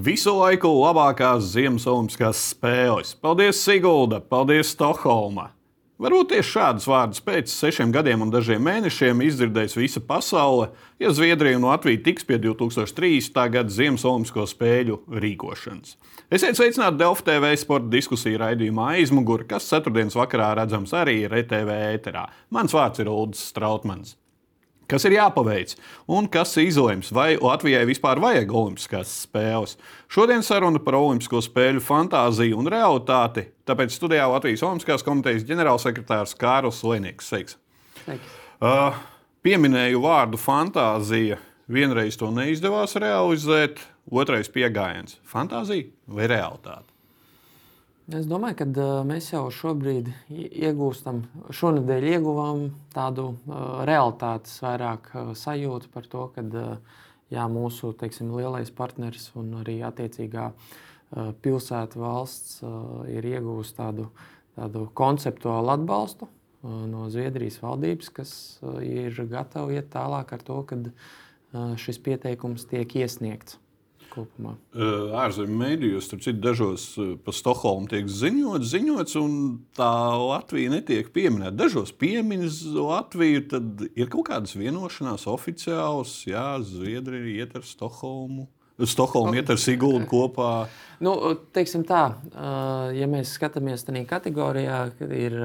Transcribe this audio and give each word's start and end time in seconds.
Visu 0.00 0.32
laiku 0.32 0.70
labākās 0.80 1.50
Ziemas 1.52 1.84
Olimpiskās 1.90 2.38
spēles. 2.54 3.10
Paldies, 3.20 3.58
Sigulda! 3.60 4.16
Paldies, 4.22 4.70
Stokholma! 4.72 5.50
Varbūt 6.00 6.30
tieši 6.30 6.54
šādus 6.54 6.86
vārdus 6.88 7.20
pēc 7.26 7.50
sešiem 7.52 7.90
gadiem 7.92 8.22
un 8.24 8.30
dažiem 8.32 8.62
mēnešiem 8.64 9.20
izdzirdēs 9.26 9.76
visa 9.76 10.00
pasaule, 10.00 10.70
ja 11.02 11.10
Zviedrija 11.12 11.58
un 11.58 11.66
Latvija 11.68 12.00
tiks 12.06 12.24
pie 12.24 12.38
2030. 12.40 13.42
gada 13.52 13.74
Ziemas 13.74 14.06
Olimpisko 14.08 14.46
spēļu 14.48 14.96
rīkošanas. 15.20 15.98
Esiet 16.32 16.56
sveicināti 16.56 17.02
Delfa 17.02 17.26
TV 17.26 17.52
sporta 17.60 17.92
diskusiju 17.92 18.40
raidījumā 18.40 18.94
aizmugurē, 18.94 19.50
kas 19.52 19.68
ceturtdienas 19.68 20.16
vakarā 20.16 20.54
redzams 20.62 20.96
arī 20.96 21.26
RTV 21.28 21.76
ēterā. 21.90 22.24
Mans 22.56 22.72
vārds 22.72 23.04
ir 23.04 23.12
Ulrichs 23.12 23.50
Strautmans 23.52 24.16
kas 24.90 25.06
ir 25.06 25.14
jāpaveic 25.16 25.76
un 26.10 26.26
kas 26.32 26.56
izlems, 26.60 27.12
vai 27.14 27.36
Latvijai 27.40 27.84
vispār 27.88 28.20
vajag 28.22 28.50
Olimpiskās 28.50 29.12
spēles. 29.24 29.76
Šodien 30.10 30.42
saruna 30.46 30.82
par 30.82 30.98
Olimpisko 30.98 31.42
spēļu 31.46 31.82
fantāziju 31.84 32.58
un 32.60 32.70
realitāti. 32.72 33.46
Tāpēc 33.68 33.94
studijā 33.94 34.26
Latvijas 34.30 34.64
Olimpiskās 34.66 35.06
komitejas 35.06 35.46
ģenerālsekretārs 35.48 36.34
Kārls 36.40 36.82
Lenīgs. 36.86 37.30
Sveiks! 37.30 37.56
Sveiks. 38.02 38.36
Uh, 38.60 38.98
pieminēju 39.46 40.02
vārdu 40.04 40.40
fantāzija. 40.40 41.40
Vienreiz 41.70 42.16
to 42.18 42.32
neizdevās 42.34 42.96
realizēt, 42.98 43.78
otrais 44.10 44.50
pieejams- 44.50 45.20
fantāzija 45.32 45.86
vai 46.08 46.26
realitāte? 46.26 46.89
Es 48.10 48.24
domāju, 48.26 48.56
ka 48.58 48.64
uh, 48.66 48.88
mēs 49.06 49.28
jau 49.30 49.44
šobrīd 49.54 50.08
iegūstam, 50.34 51.20
šonadēļ 51.54 52.06
ieguvām 52.16 52.64
tādu 52.90 53.28
uh, 53.36 53.84
realitātes 53.86 54.56
vairāk 54.64 55.06
uh, 55.14 55.28
sajūtu 55.38 55.92
par 55.94 56.08
to, 56.10 56.24
ka 56.34 56.42
jā, 57.30 57.44
mūsu 57.52 57.92
teiksim, 58.00 58.32
lielais 58.34 58.72
partneris 58.74 59.28
un 59.38 59.60
arī 59.60 59.78
attiecīgā 59.86 60.50
pilsēta 61.42 61.98
valsts 61.98 62.60
ir 63.10 63.26
iegūst 63.26 63.78
tādu, 63.78 64.08
tādu 64.58 64.84
konceptuālu 64.94 65.72
atbalstu 65.74 66.28
no 66.62 67.08
Zviedrijas 67.10 67.58
valdības, 67.62 68.10
kas 68.14 68.32
ir 68.86 69.18
gatava 69.30 69.74
iet 69.74 69.90
tālāk 69.94 70.34
ar 70.34 70.46
to, 70.46 70.60
ka 70.66 70.78
uh, 70.82 71.74
šis 71.78 72.02
pieteikums 72.02 72.66
tiek 72.70 72.98
iesniegts 73.02 73.58
kopumā? 74.10 74.56
Ārzemju 75.24 75.56
mēdījos, 75.60 76.10
tur 76.10 76.20
citur 76.20 76.42
dažos 76.50 76.84
par 77.24 77.36
Stokholmu 77.36 77.88
tiek 77.90 78.08
ziņots, 78.10 78.70
ziņots, 78.74 79.16
un 79.20 79.34
tā 79.78 79.90
Latvija 80.20 80.72
netiek 80.74 81.08
pieminēta. 81.14 81.56
Dažos 81.62 81.94
pieminēs 81.96 82.62
Latviju, 82.74 83.44
tad 83.54 83.84
ir 83.94 84.10
kaut 84.12 84.28
kādas 84.28 84.56
vienošanās 84.58 85.26
oficiāls, 85.30 86.16
jā, 86.28 86.46
Zviedrija 86.66 87.44
iet 87.44 87.54
ar 87.60 87.66
Stokholmu. 87.66 88.48
Stokholma 88.80 89.36
iet 89.36 89.50
ar 89.52 89.58
Sigūdu 89.60 90.06
kopā. 90.08 90.50
Nu, 91.04 91.12
teiksim 91.52 91.82
tā, 91.84 92.14
ja 92.96 93.08
mēs 93.12 93.34
skatāmies 93.36 93.84
tādā 93.84 94.06
kategorijā, 94.08 94.78
kad 94.96 95.12
ir 95.12 95.36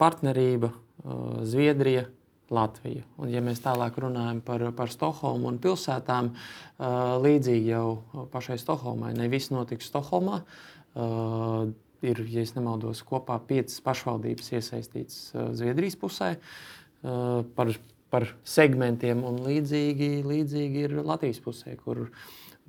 partnerība 0.00 0.68
Zviedrija, 1.48 2.04
Latviju. 2.50 3.04
Un, 3.20 3.30
ja 3.30 3.42
mēs 3.44 3.62
tālāk 3.62 3.98
runājam 4.02 4.40
par, 4.42 4.64
par 4.76 4.90
Stokholmu 4.90 5.52
un 5.52 5.60
pilsētām, 5.62 6.32
līdzīgi 7.24 7.70
jau 7.70 7.84
pašai 8.32 8.58
Stokholmai, 8.58 9.12
ne 9.18 9.28
viss 9.30 9.52
notiks 9.54 9.90
Stokholmā. 9.90 10.40
Ir, 12.00 12.22
ja 12.32 12.44
nemaldos, 12.56 13.04
kopā 13.06 13.36
piecas 13.46 13.78
pašvaldības 13.84 14.50
iesaistītas 14.56 15.20
Zviedrijas 15.60 15.98
pusē 16.00 16.32
par, 17.54 17.72
par 18.10 18.28
segmentiem, 18.42 19.22
un 19.28 19.42
līdzīgi, 19.44 20.10
līdzīgi 20.26 20.86
ir 20.88 20.98
Latvijas 21.04 21.42
pusē, 21.44 21.76
kur 21.78 22.08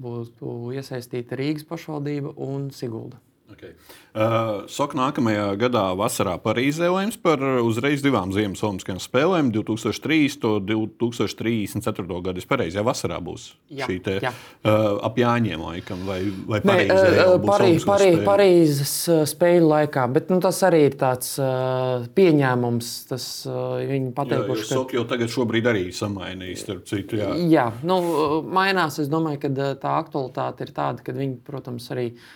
būtu 0.01 0.73
iesaistīta 0.75 1.39
Rīgas 1.39 1.65
pašvaldība 1.69 2.35
un 2.43 2.69
Sigulda. 2.75 3.21
Okay. 3.51 3.73
Uh, 4.11 4.63
Soka 4.71 4.97
nākamajā 4.99 5.45
gadā 5.59 5.83
vasarā 5.95 6.33
Parīzē 6.41 6.89
lems 6.91 7.17
par 7.19 7.41
uzreiz 7.63 8.03
divām 8.03 8.31
Ziemas 8.35 8.59
Olimpiskajām 8.63 8.99
spēlēm- 8.99 9.51
2003. 9.55 10.45
un 10.47 10.65
2034. 10.67 12.21
gadu. 12.23 12.37
Es 12.37 12.47
pareizi, 12.47 12.75
ja 12.75 12.83
vasarā 12.83 13.19
būs 13.23 13.53
jā, 13.71 13.87
šī 13.87 13.97
te, 14.03 14.19
jā. 14.23 14.31
uh, 14.65 14.99
ap 15.03 15.15
Jāņiem 15.15 15.63
laikam 15.63 16.03
vai, 16.07 16.19
vai 16.47 16.59
Parīzē. 16.59 16.97
Ne, 17.11 17.25
uh, 17.25 17.39
Parī, 17.45 17.71
Parī, 17.85 18.11
Parīzes 18.25 18.95
uh, 19.11 19.23
spēļu 19.27 19.71
laikā, 19.71 20.05
bet 20.11 20.29
nu, 20.29 20.39
tas 20.43 20.59
arī 20.67 20.83
ir 20.89 20.99
tāds 20.99 21.37
uh, 21.39 22.07
pieņēmums. 22.15 22.91
Tas, 23.11 23.29
uh, 23.47 23.79
viņi 23.79 24.13
pateikuši, 24.17 24.67
jā, 24.71 24.83
ka... 24.83 24.97
jau 24.99 25.07
tagad 25.07 25.31
šobrīd 25.31 25.71
arī 25.71 25.87
samainījis, 25.95 26.67
starp 26.67 26.85
citu. 26.87 27.19
Jā, 27.19 27.33
jā 27.35 27.67
nu, 27.83 27.99
mainās. 28.43 28.99
Es 29.01 29.09
domāju, 29.11 29.43
ka 29.43 29.73
tā 29.81 29.97
aktualitāte 29.97 30.67
ir 30.67 30.75
tāda, 30.75 31.03
ka 31.03 31.15
viņi, 31.15 31.39
protams, 31.47 31.87
arī 31.95 32.11
uh, 32.11 32.29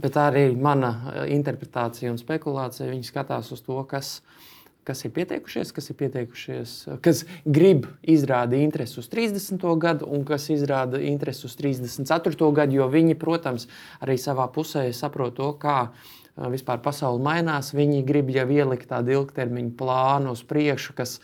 Bet 0.00 0.14
tā 0.16 0.28
arī 0.30 0.50
ir 0.50 0.60
mana 0.60 0.92
eh, 1.12 1.26
interpretācija 1.36 2.12
un 2.12 2.20
spekulācija. 2.20 2.90
Viņi 2.90 3.08
skatās 3.08 3.50
uz 3.54 3.62
to, 3.64 3.76
kas, 3.88 4.20
kas 4.88 5.04
ir 5.06 5.12
pieteikušies, 5.16 5.72
kas 5.76 5.90
ir 5.92 5.98
pieteikušies, 6.00 6.76
kas 7.04 7.24
grib 7.44 7.88
izrādīt 8.08 8.64
interesi 8.64 9.00
uz 9.00 9.10
30. 9.12 9.66
gadu 9.80 10.08
un 10.08 10.24
kas 10.28 10.48
izrāda 10.52 11.00
interesi 11.04 11.46
uz 11.48 11.56
34. 11.60 12.52
gadu. 12.56 12.80
Jo 12.80 12.88
viņi, 12.92 13.16
protams, 13.20 13.68
arī 14.04 14.16
savā 14.20 14.48
pusē 14.52 14.86
saprot 14.96 15.36
to, 15.40 15.52
kā 15.60 15.78
eh, 15.88 16.48
vispār 16.52 16.80
pasaule 16.84 17.22
mainās. 17.24 17.74
Viņi 17.76 18.04
grib 18.08 18.32
jau 18.36 18.48
ielikt 18.48 18.90
tādu 18.92 19.16
ilgtermiņu 19.18 19.76
plānu 19.80 20.36
uz 20.36 20.44
priekšu, 20.48 20.96
kas, 20.96 21.18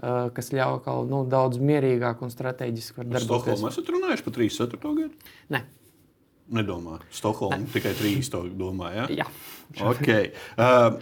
eh, 0.00 0.28
kas 0.36 0.52
ļauj 0.56 0.84
kaut 0.84 1.12
nu, 1.12 1.24
daudz 1.28 1.60
mierīgāk 1.60 2.24
un 2.24 2.32
strateģiski 2.32 3.04
darboties. 3.04 3.28
Stokholmā 3.28 3.72
esat 3.72 3.92
runājuši 3.96 4.28
par 4.28 4.40
34. 4.40 4.96
gadu? 5.02 5.34
Nē. 5.52 5.64
Nedomā. 6.54 6.98
Stokholma 7.12 7.68
tikai 7.74 7.92
trīs 7.98 8.30
to 8.32 8.46
domā. 8.56 8.94
Ja? 8.96 9.06
Jā. 9.20 9.28
Okay. 9.90 10.30
Uh, 10.56 10.96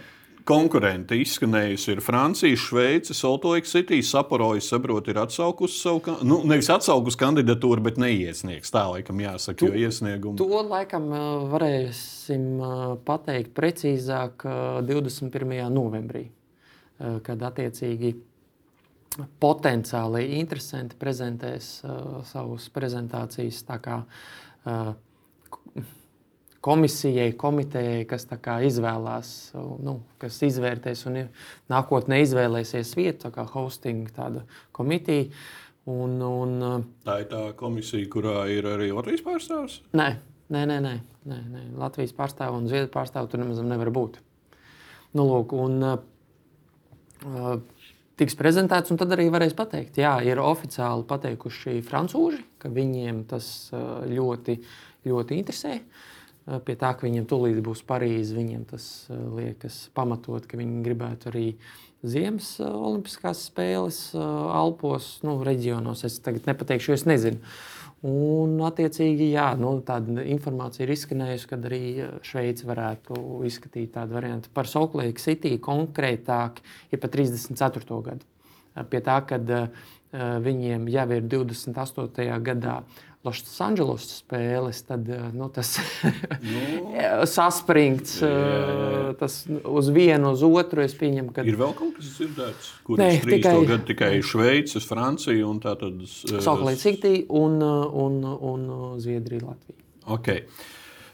konkurenti 0.46 1.18
izskanējusi 1.22 1.92
ir 1.94 2.00
Francija, 2.04 2.58
Šveice, 2.58 3.14
Soltoika 3.16 3.68
City, 3.68 3.98
Saporoja, 4.06 4.62
saprot, 4.62 5.08
ir 5.10 5.18
atsaukusi 5.22 5.78
savu, 5.80 6.16
nu, 6.26 6.40
nevis 6.46 6.70
atsaukusi 6.72 7.18
kandidatūru, 7.20 7.82
bet 7.86 7.98
neiesniegs. 8.02 8.70
Tā 8.74 8.86
laikam 8.92 9.22
jāsaka, 9.22 9.58
tu, 9.62 9.70
jo 9.70 9.86
iesniegumu. 9.86 10.38
To 10.40 10.62
laikam 10.66 11.08
uh, 11.10 11.26
varēsim 11.54 12.46
uh, 12.58 12.86
pateikt 13.06 13.54
precīzāk 13.56 14.46
21. 14.86 15.56
Uh, 15.60 15.70
novembrī, 15.72 16.26
kad 16.96 17.42
attiecīgi 17.44 18.14
potenciāli 19.40 20.22
interesanti 20.38 20.96
prezentēs 21.00 21.66
savus 22.28 22.70
prezentācijas. 22.72 23.58
Tā 23.68 23.76
kā 23.84 23.98
komisijai, 26.66 27.30
komitejai, 27.38 28.00
kas 28.10 28.26
izvēlās, 28.66 29.28
nu, 29.54 30.00
kas 30.18 30.40
izvērtēs 30.42 31.04
un 31.06 31.20
nākotnē 31.70 32.18
izvēlēsies 32.24 32.96
vietu, 32.98 33.30
kā 33.34 33.46
hosting 33.52 34.10
tāda 34.16 34.42
komitija. 34.74 35.30
Un, 35.86 36.16
un, 36.18 36.56
tā 37.06 37.20
ir 37.22 37.28
tā 37.30 37.42
komisija, 37.54 38.08
kurā 38.10 38.48
ir 38.50 38.66
arī 38.66 38.88
Latvijas 38.90 39.22
pārstāvs? 39.22 39.78
Nē, 39.94 40.08
nē, 40.50 40.64
nē, 40.66 40.80
nē, 40.82 40.94
nē, 41.30 41.38
nē. 41.52 41.62
Latvijas 41.78 42.16
pārstāvja 42.16 42.58
un 42.58 42.66
Zviedrijas 42.66 42.90
pārstāvja 42.96 43.30
tur 43.30 43.44
nemaz 43.44 43.62
nevar 43.62 43.92
būt. 43.94 44.18
Nu, 45.14 45.28
lūk, 45.28 45.54
un, 45.54 45.78
uh, 45.86 47.54
tiks 48.18 48.36
prezentēts, 48.38 48.92
un 48.92 49.00
tad 49.00 49.12
arī 49.14 49.28
varēs 49.32 49.54
pateikt, 49.56 50.00
jā, 50.00 50.16
ir 50.26 50.40
oficiāli 50.42 51.06
pateikuši 51.08 51.78
francūži, 51.86 52.42
ka 52.62 52.70
viņiem 52.72 53.22
tas 53.30 53.70
ļoti, 54.10 54.58
ļoti 55.06 55.40
interesē. 55.40 55.80
Eh, 56.46 56.60
pie 56.62 56.76
tā, 56.78 56.92
ka 56.94 57.06
viņiem 57.06 57.26
tūlīt 57.26 57.58
būs 57.66 57.82
Parīze, 57.86 58.36
viņiem 58.36 58.66
tas 58.70 58.86
eh, 59.10 59.22
liekas 59.40 59.86
pamatot, 59.96 60.46
ka 60.46 60.58
viņi 60.60 60.84
gribētu 60.86 61.32
arī 61.32 61.46
Ziemas 62.06 62.52
eh, 62.60 62.70
Olimpiskās 62.70 63.48
spēles 63.48 63.98
Alpos, 64.14 65.16
nu, 65.26 65.40
reģionos. 65.46 66.04
Es 66.06 66.20
tagad 66.22 66.46
nepateikšu, 66.46 66.92
jo 66.92 67.00
es 67.00 67.06
nezinu. 67.08 67.42
Un, 68.06 68.52
attiecīgi, 68.62 69.32
jā, 69.32 69.48
nu, 69.58 69.72
tāda 69.82 70.22
informācija 70.28 70.84
ir 70.84 70.92
izskanējusi, 70.94 71.48
ka 71.50 71.58
arī 71.58 71.82
Šveice 72.28 72.68
varētu 72.68 73.18
izskatīt 73.48 73.96
tādu 73.96 74.14
variantu 74.14 74.52
par 74.54 74.70
Sauklēku 74.70 75.18
City 75.18 75.56
konkrētāk, 75.64 76.60
ir 76.92 77.02
pa 77.02 77.10
34. 77.10 78.00
gadu. 78.06 78.28
Pie 78.92 79.00
tā, 79.00 79.16
kad 79.26 79.50
viņiem 80.12 80.84
jau 80.92 81.06
ir 81.16 81.24
28. 81.32 82.28
gadā 82.44 82.76
Losandželos 83.26 84.06
spēles, 84.20 84.80
tad 84.86 85.08
eh, 85.10 85.24
nu, 85.34 85.48
tas 85.52 85.74
nu, 86.44 86.62
saspringts 87.36 88.20
jā, 88.22 88.30
jā, 88.30 88.60
jā. 88.62 89.02
Tas 89.20 89.38
uz 89.48 89.90
vienu, 89.94 90.32
uz 90.36 90.44
otru. 90.46 90.84
Es 90.86 90.94
pieņemu, 90.98 91.34
ka 91.34 91.44
ir 91.46 91.58
vēl 91.58 91.74
kaut 91.78 91.98
kas 91.98 92.12
dzirdēts, 92.18 92.70
kur 92.86 93.02
Nē, 93.02 93.10
tikai, 93.26 93.56
gadu, 93.66 93.82
tikai 93.90 94.12
Šveices, 94.26 94.86
Francija 94.88 95.46
un 95.48 95.60
tā 95.64 95.74
tad 95.80 96.06
Sauklīt 96.06 96.82
City 96.82 97.26
un, 97.28 97.58
un, 97.60 98.22
un 98.52 98.66
Zviedrija, 99.02 99.50
Latvija. 99.50 99.82
Okay. 100.16 100.46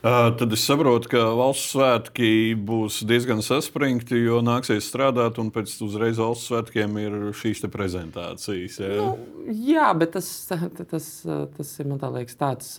Tad 0.03 0.51
es 0.51 0.65
saprotu, 0.67 1.07
ka 1.13 1.21
valsts 1.39 1.77
svētki 1.77 2.57
būs 2.59 3.05
diezgan 3.07 3.39
saspringti, 3.47 4.17
jo 4.19 4.41
nāksies 4.43 4.89
strādāt, 4.91 5.39
un 5.39 5.53
pēc 5.55 5.77
uzreiz 5.87 6.19
valsts 6.19 6.49
svētkiem 6.51 6.99
ir 6.99 7.15
šīs 7.39 7.63
prezentācijas. 7.71 8.81
Jā, 8.83 8.97
nu, 8.99 9.55
jā 9.69 9.93
bet 9.95 10.17
tas, 10.17 10.33
tas, 10.91 11.07
tas 11.55 11.71
ir 11.79 11.91
man 11.93 12.03
liekas, 12.17 12.39
tāds. 12.41 12.75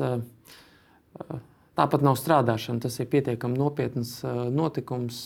Tāpat 1.74 2.04
nav 2.06 2.20
strādāšana. 2.20 2.84
Tas 2.84 3.00
ir 3.00 3.08
pietiekami 3.10 3.58
nopietns 3.58 4.18
notikums. 4.54 5.24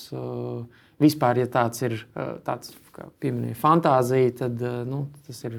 Vispār, 1.01 1.41
ja 1.41 1.49
tāds 1.49 1.81
ir 1.81 1.97
tāds, 2.45 2.77
kā 2.93 3.09
pieminēja, 3.21 3.57
fantāzija, 3.57 4.37
tad 4.45 4.61
nu, 4.85 5.07
tas 5.25 5.41
ir, 5.49 5.57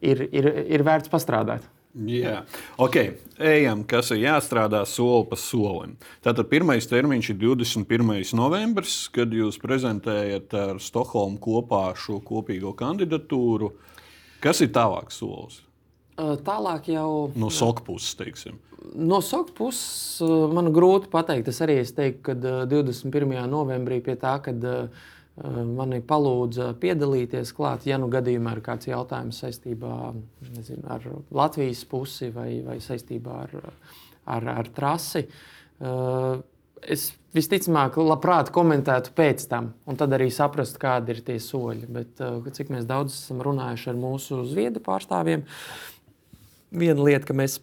ir, 0.00 0.26
ir, 0.32 0.48
ir 0.64 0.84
vērts 0.88 1.12
pastrādāt. 1.12 1.68
Jā, 1.94 2.40
ok, 2.82 2.96
ejam, 3.38 3.84
kas 3.86 4.08
ir 4.10 4.24
jāstrādā 4.24 4.80
soli 4.88 5.28
pa 5.30 5.36
solim. 5.38 5.92
Tātad 6.26 6.48
pirmais 6.50 6.88
termiņš 6.90 7.28
ir 7.30 7.38
21. 7.38 8.34
novembris, 8.34 8.96
kad 9.14 9.30
jūs 9.30 9.60
prezentējat 9.62 10.56
ar 10.58 10.80
Stokholmu 10.82 11.38
kopā 11.38 11.84
šo 11.94 12.18
kopīgo 12.26 12.74
kandidatūru. 12.74 13.70
Kas 14.42 14.64
ir 14.66 14.72
tālāks 14.74 15.22
solis? 15.22 15.60
Tālāk 16.18 16.90
jau 16.90 17.30
no 17.38 17.50
soka 17.54 17.86
puses, 17.86 18.18
teiksim. 18.18 18.58
No 18.94 19.20
soka 19.22 19.54
puses 19.54 20.18
man 20.54 20.72
grūti 20.74 21.06
pateikt. 21.14 21.52
Es 21.54 21.62
arī 21.62 21.78
es 21.84 21.94
teiktu, 21.94 22.24
ka 22.26 22.34
21. 22.74 23.38
novembrī 23.50 24.02
pie 24.02 24.18
tā, 24.18 24.34
kad 24.42 24.66
uh, 24.66 25.06
mani 25.42 25.98
palūdza 26.06 26.70
piedalīties 26.78 27.50
klāt, 27.56 27.88
ja 27.88 27.98
nu 27.98 28.06
gadījumā 28.12 28.54
ir 28.54 28.62
kāds 28.62 28.86
jautājums 28.86 29.40
saistībā 29.42 30.12
nezinu, 30.54 30.84
ar 30.86 31.08
Latvijas 31.34 31.82
pusi 31.90 32.30
vai, 32.34 32.60
vai 32.62 32.78
saistībā 32.82 33.40
ar, 33.48 33.56
ar, 34.30 34.48
ar 34.60 34.70
trasi. 34.76 35.24
Es 36.84 37.08
visticamāk, 37.34 37.96
labprāt 37.98 38.52
komentētu 38.54 39.14
pēc 39.16 39.46
tam, 39.50 39.72
un 39.90 39.98
tad 39.98 40.14
arī 40.14 40.28
saprast, 40.30 40.78
kādi 40.78 41.16
ir 41.16 41.22
tie 41.26 41.40
soļi. 41.42 41.88
Bet 41.90 42.22
cik 42.54 42.70
mēs 42.70 42.86
daudz 42.86 43.16
esam 43.16 43.42
runājuši 43.42 43.90
ar 43.90 43.98
mūsu 43.98 44.44
zviedru 44.46 44.84
pārstāvjiem, 44.86 45.42
viena 46.70 47.08
lieta, 47.08 47.26
ka 47.26 47.34
mēs 47.34 47.58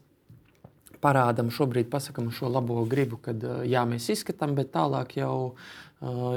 parādām 1.01 1.47
šobrīd, 1.53 1.87
pasakām 1.89 2.27
šo 2.35 2.51
labo 2.51 2.83
gribu, 2.89 3.17
kad 3.21 3.41
jā, 3.65 3.85
mēs 3.89 4.09
izskatām, 4.13 4.51
bet 4.57 4.73
tālāk 4.75 5.15
jau 5.17 5.31
uh, 5.53 5.71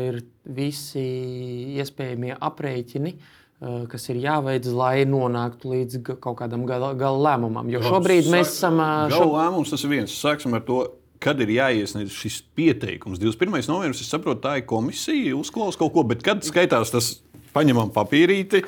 ir 0.04 0.20
visi 0.44 1.04
iespējamie 1.80 2.34
aprēķini. 2.36 3.14
Uh, 3.64 3.84
kas 3.88 4.08
ir 4.12 4.18
jāveic, 4.20 4.66
lai 4.76 5.06
nonāktu 5.08 5.70
līdz 5.70 6.00
kaut 6.20 6.36
kādam 6.40 6.66
gala, 6.68 6.90
gala 6.98 7.20
lēmumam. 7.30 7.70
Jo 7.72 7.80
šobrīd 7.86 8.28
mēs 8.32 8.50
esam. 8.58 8.80
Uh, 8.82 9.12
šo... 9.14 9.28
Lēmums 9.30 9.72
tas 9.72 9.84
ir 9.86 9.92
viens. 9.94 10.16
Sāksim 10.20 10.56
ar 10.58 10.64
to, 10.66 10.82
kad 11.22 11.40
ir 11.40 11.54
jāiesniedz 11.54 12.12
šis 12.12 12.42
pieteikums. 12.58 13.22
21. 13.22 13.62
novembris, 13.70 14.02
es 14.04 14.10
saprotu, 14.12 14.42
tā 14.44 14.58
ir 14.60 14.66
komisija, 14.68 15.36
uzklausa 15.38 15.80
kaut 15.80 15.94
ko, 15.94 16.04
bet 16.10 16.26
kad 16.26 16.44
skaitās 16.44 16.92
tas, 16.92 17.14
paņemam 17.54 17.94
papīrīti, 17.94 18.64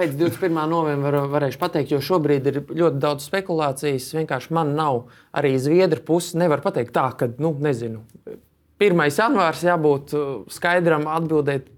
pēc 0.00 0.14
21. 0.16 0.60
novembra 0.70 1.24
varēšu 1.28 1.60
pateikt, 1.60 1.92
jo 1.92 2.00
šobrīd 2.04 2.46
ir 2.48 2.60
ļoti 2.68 3.00
daudz 3.02 3.26
spekulācijas. 3.28 4.12
Vienkārši 4.16 4.54
man 4.56 4.72
nav 4.78 5.02
arī 5.36 5.56
zviedru 5.60 6.04
puses. 6.06 6.36
Nevar 6.40 6.62
pateikt 6.64 6.94
tā, 6.96 7.08
ka, 7.18 7.28
nu, 7.42 7.52
nezinu, 7.60 8.04
1. 8.80 9.02
janvārs 9.12 9.64
jābūt 9.66 10.16
uh, 10.16 10.32
skaidram 10.52 11.06
atbildēt. 11.10 11.68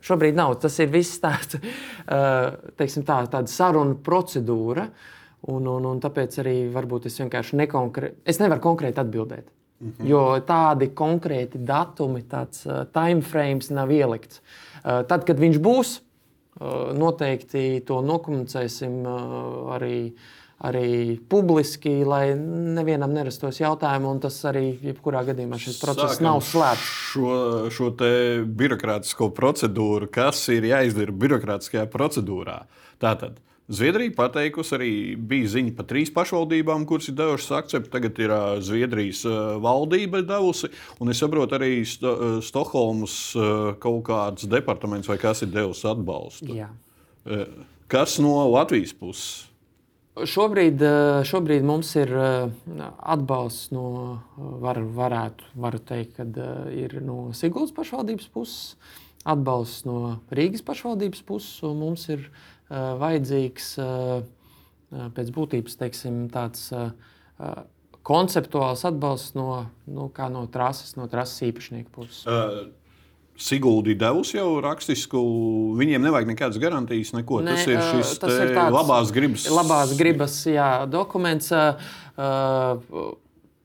Šobrīd 0.00 0.32
nav. 0.32 0.54
Tas 0.62 0.78
ir 0.80 0.88
viss 0.90 1.20
tāds, 1.20 1.56
uh, 1.60 2.72
teiksim, 2.80 3.04
tā, 3.06 3.20
tāda 3.30 3.50
saruna 3.52 3.98
procedūra. 4.04 4.88
Un, 5.50 5.64
un, 5.72 5.86
un 5.88 6.00
tāpēc 6.02 6.36
arī 6.42 6.54
varbūt 6.72 7.06
es 7.08 7.16
vienkārši 7.20 7.56
nekonkrēti, 7.62 8.18
es 8.28 8.40
nevaru 8.42 8.60
konkrēti 8.64 9.00
atbildēt. 9.00 9.46
Mm 9.80 9.92
-hmm. 9.92 10.08
Jo 10.08 10.22
tādi 10.44 10.90
konkrēti 10.92 11.58
datumi, 11.64 12.22
tāds 12.28 12.66
uh, 12.66 12.84
time 12.92 13.22
frames 13.22 13.70
nav 13.70 13.90
ielikts. 13.90 14.42
Tad, 14.82 15.24
kad 15.24 15.36
viņš 15.36 15.58
būs, 15.60 16.00
noteikti 16.96 17.80
to 17.86 18.00
nokomunicēsim 18.04 19.06
arī 19.76 20.12
arī 20.60 21.16
publiski, 21.30 22.02
lai 22.04 22.34
nevienam 22.36 23.14
nerastos 23.16 23.60
jautājumu, 23.62 24.10
un 24.12 24.18
tas 24.20 24.36
arī, 24.48 24.74
jebkurā 24.84 25.22
gadījumā, 25.30 25.56
šis 25.60 25.78
process 25.80 26.18
Sākam 26.18 26.26
nav 26.28 26.40
slēpts. 26.44 26.88
Šo, 27.10 27.36
šo 27.72 27.92
birokrātisko 28.60 29.30
procedūru, 29.36 30.10
kas 30.12 30.42
ir 30.52 30.68
jāizdara 30.68 31.16
birokrātiskajā 31.16 31.86
procedūrā. 31.92 32.62
Tātad. 33.00 33.40
Zviedrija 33.70 34.10
pateikusi, 34.16 34.72
arī 34.74 34.92
bija 35.14 35.46
ziņa 35.52 35.76
par 35.78 35.86
trīs 35.86 36.10
pašvaldībām, 36.10 36.82
kuras 36.90 37.06
ir 37.06 37.14
devušas 37.20 37.52
akceptu. 37.60 37.92
Tagad 37.92 38.16
ir 38.18 38.32
Zviedrijas 38.66 39.20
valdība 39.62 40.24
devusi, 40.26 40.72
un 40.98 41.12
es 41.12 41.20
saprotu, 41.22 41.54
arī 41.54 41.84
Sto 41.86 42.40
Stokholmas 42.42 43.14
kaut 43.78 44.02
kāds 44.08 44.48
departaments 44.50 45.06
vai 45.06 45.20
kas 45.22 45.44
ir 45.46 45.52
devis 45.54 45.84
atbalstu. 45.86 46.50
Jā. 46.50 46.66
Kas 47.86 48.18
no 48.18 48.34
Latvijas 48.50 48.90
puses? 48.90 49.46
Šobrīd, 50.18 50.82
eh, 50.82 51.22
šobrīd 51.22 51.62
mums 51.62 51.92
ir 51.94 52.10
eh, 52.10 52.50
atbalsts 52.98 53.70
no, 53.70 53.84
eh, 54.18 54.48
var, 54.64 54.80
varētu, 54.82 55.52
varu 55.54 55.78
teikt, 55.78 56.16
kad 56.18 56.40
ir 56.74 56.96
no 57.04 57.30
Siguldas 57.36 57.72
pašvaldības 57.76 58.26
puses, 58.34 58.74
atbalsts 59.22 59.86
no 59.86 60.18
Rīgas 60.34 60.64
pašvaldības 60.66 61.22
puses, 61.28 61.60
un 61.66 61.78
mums 61.84 62.08
ir 62.10 62.24
vajadzīgs 62.70 63.64
pēc 65.16 65.30
būtības 65.34 65.74
teiksim, 65.76 66.20
tāds 66.30 66.68
konceptuāls 68.06 68.84
atbalsts 68.86 69.34
no, 69.34 69.66
nu, 69.90 70.06
no 70.06 70.44
trases, 70.54 70.94
no 70.96 71.08
trases 71.10 71.50
īpašnieka 71.50 71.90
puses. 71.94 72.22
Uh. 72.30 72.70
Sigūda 73.40 73.94
devusi 73.96 74.36
jau 74.36 74.58
rakstisku. 74.60 75.20
Viņiem 75.80 76.04
nevajag 76.04 76.28
nekādas 76.28 76.60
garantijas, 76.60 77.14
neko. 77.16 77.40
Ne, 77.46 77.56
tas 77.56 77.70
ir 77.70 77.80
šis 77.80 78.12
tas 78.20 78.36
ir 78.36 78.52
labās 78.74 79.12
gribas. 79.16 79.48
Labās 79.48 79.96
gribas 79.96 80.36
jā, 80.44 80.68
dokuments. 80.90 81.48
Uh, 81.54 83.16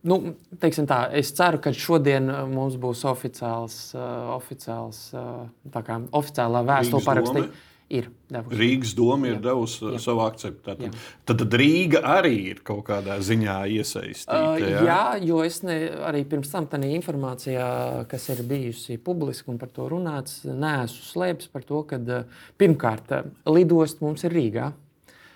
nu, 0.07 0.19
tā, 0.63 1.01
es 1.19 1.33
ceru, 1.35 1.59
ka 1.59 1.75
šodien 1.75 2.31
mums 2.53 2.79
būs 2.79 3.03
oficiāls, 3.11 3.79
uh, 3.97 4.35
oficiāls, 4.37 5.05
uh, 5.17 5.45
kā, 5.75 5.99
oficiālā 6.23 6.63
vēstule 6.71 7.03
parakstīta 7.03 7.51
ir 7.93 8.07
devusi. 8.31 8.57
Rīgas 8.57 8.93
doma 8.97 9.29
ir 9.29 9.41
devusi 9.43 9.83
uh, 9.83 9.93
jā. 9.95 10.01
savu 10.01 10.23
akceptu. 10.25 10.73
Tad, 10.75 11.25
tad, 11.29 11.57
Rīga 11.61 12.01
arī 12.15 12.33
ir 12.51 12.61
kaut 12.65 12.85
kādā 12.87 13.17
ziņā 13.23 13.57
iesaistīta. 13.77 14.39
Uh, 14.55 14.63
jā? 14.63 14.85
jā, 14.87 15.01
jo 15.29 15.41
es 15.45 15.61
ne, 15.65 15.77
arī 16.07 16.23
pirms 16.29 16.49
tam 16.53 16.69
tādā 16.71 16.89
informācijā, 16.97 17.67
kas 18.11 18.29
ir 18.33 18.41
bijusi 18.49 18.97
publiska 19.01 19.53
un 19.53 19.59
par 19.61 19.69
to 19.75 19.89
runāts, 19.91 20.41
neesmu 20.47 21.05
slēpis 21.11 21.51
par 21.53 21.67
to, 21.67 21.83
ka 21.89 22.01
uh, 22.01 22.47
pirmkārt 22.61 23.13
uh, 23.13 23.29
lidost 23.53 24.01
mums 24.05 24.25
ir 24.25 24.33
Rīgā. 24.33 24.71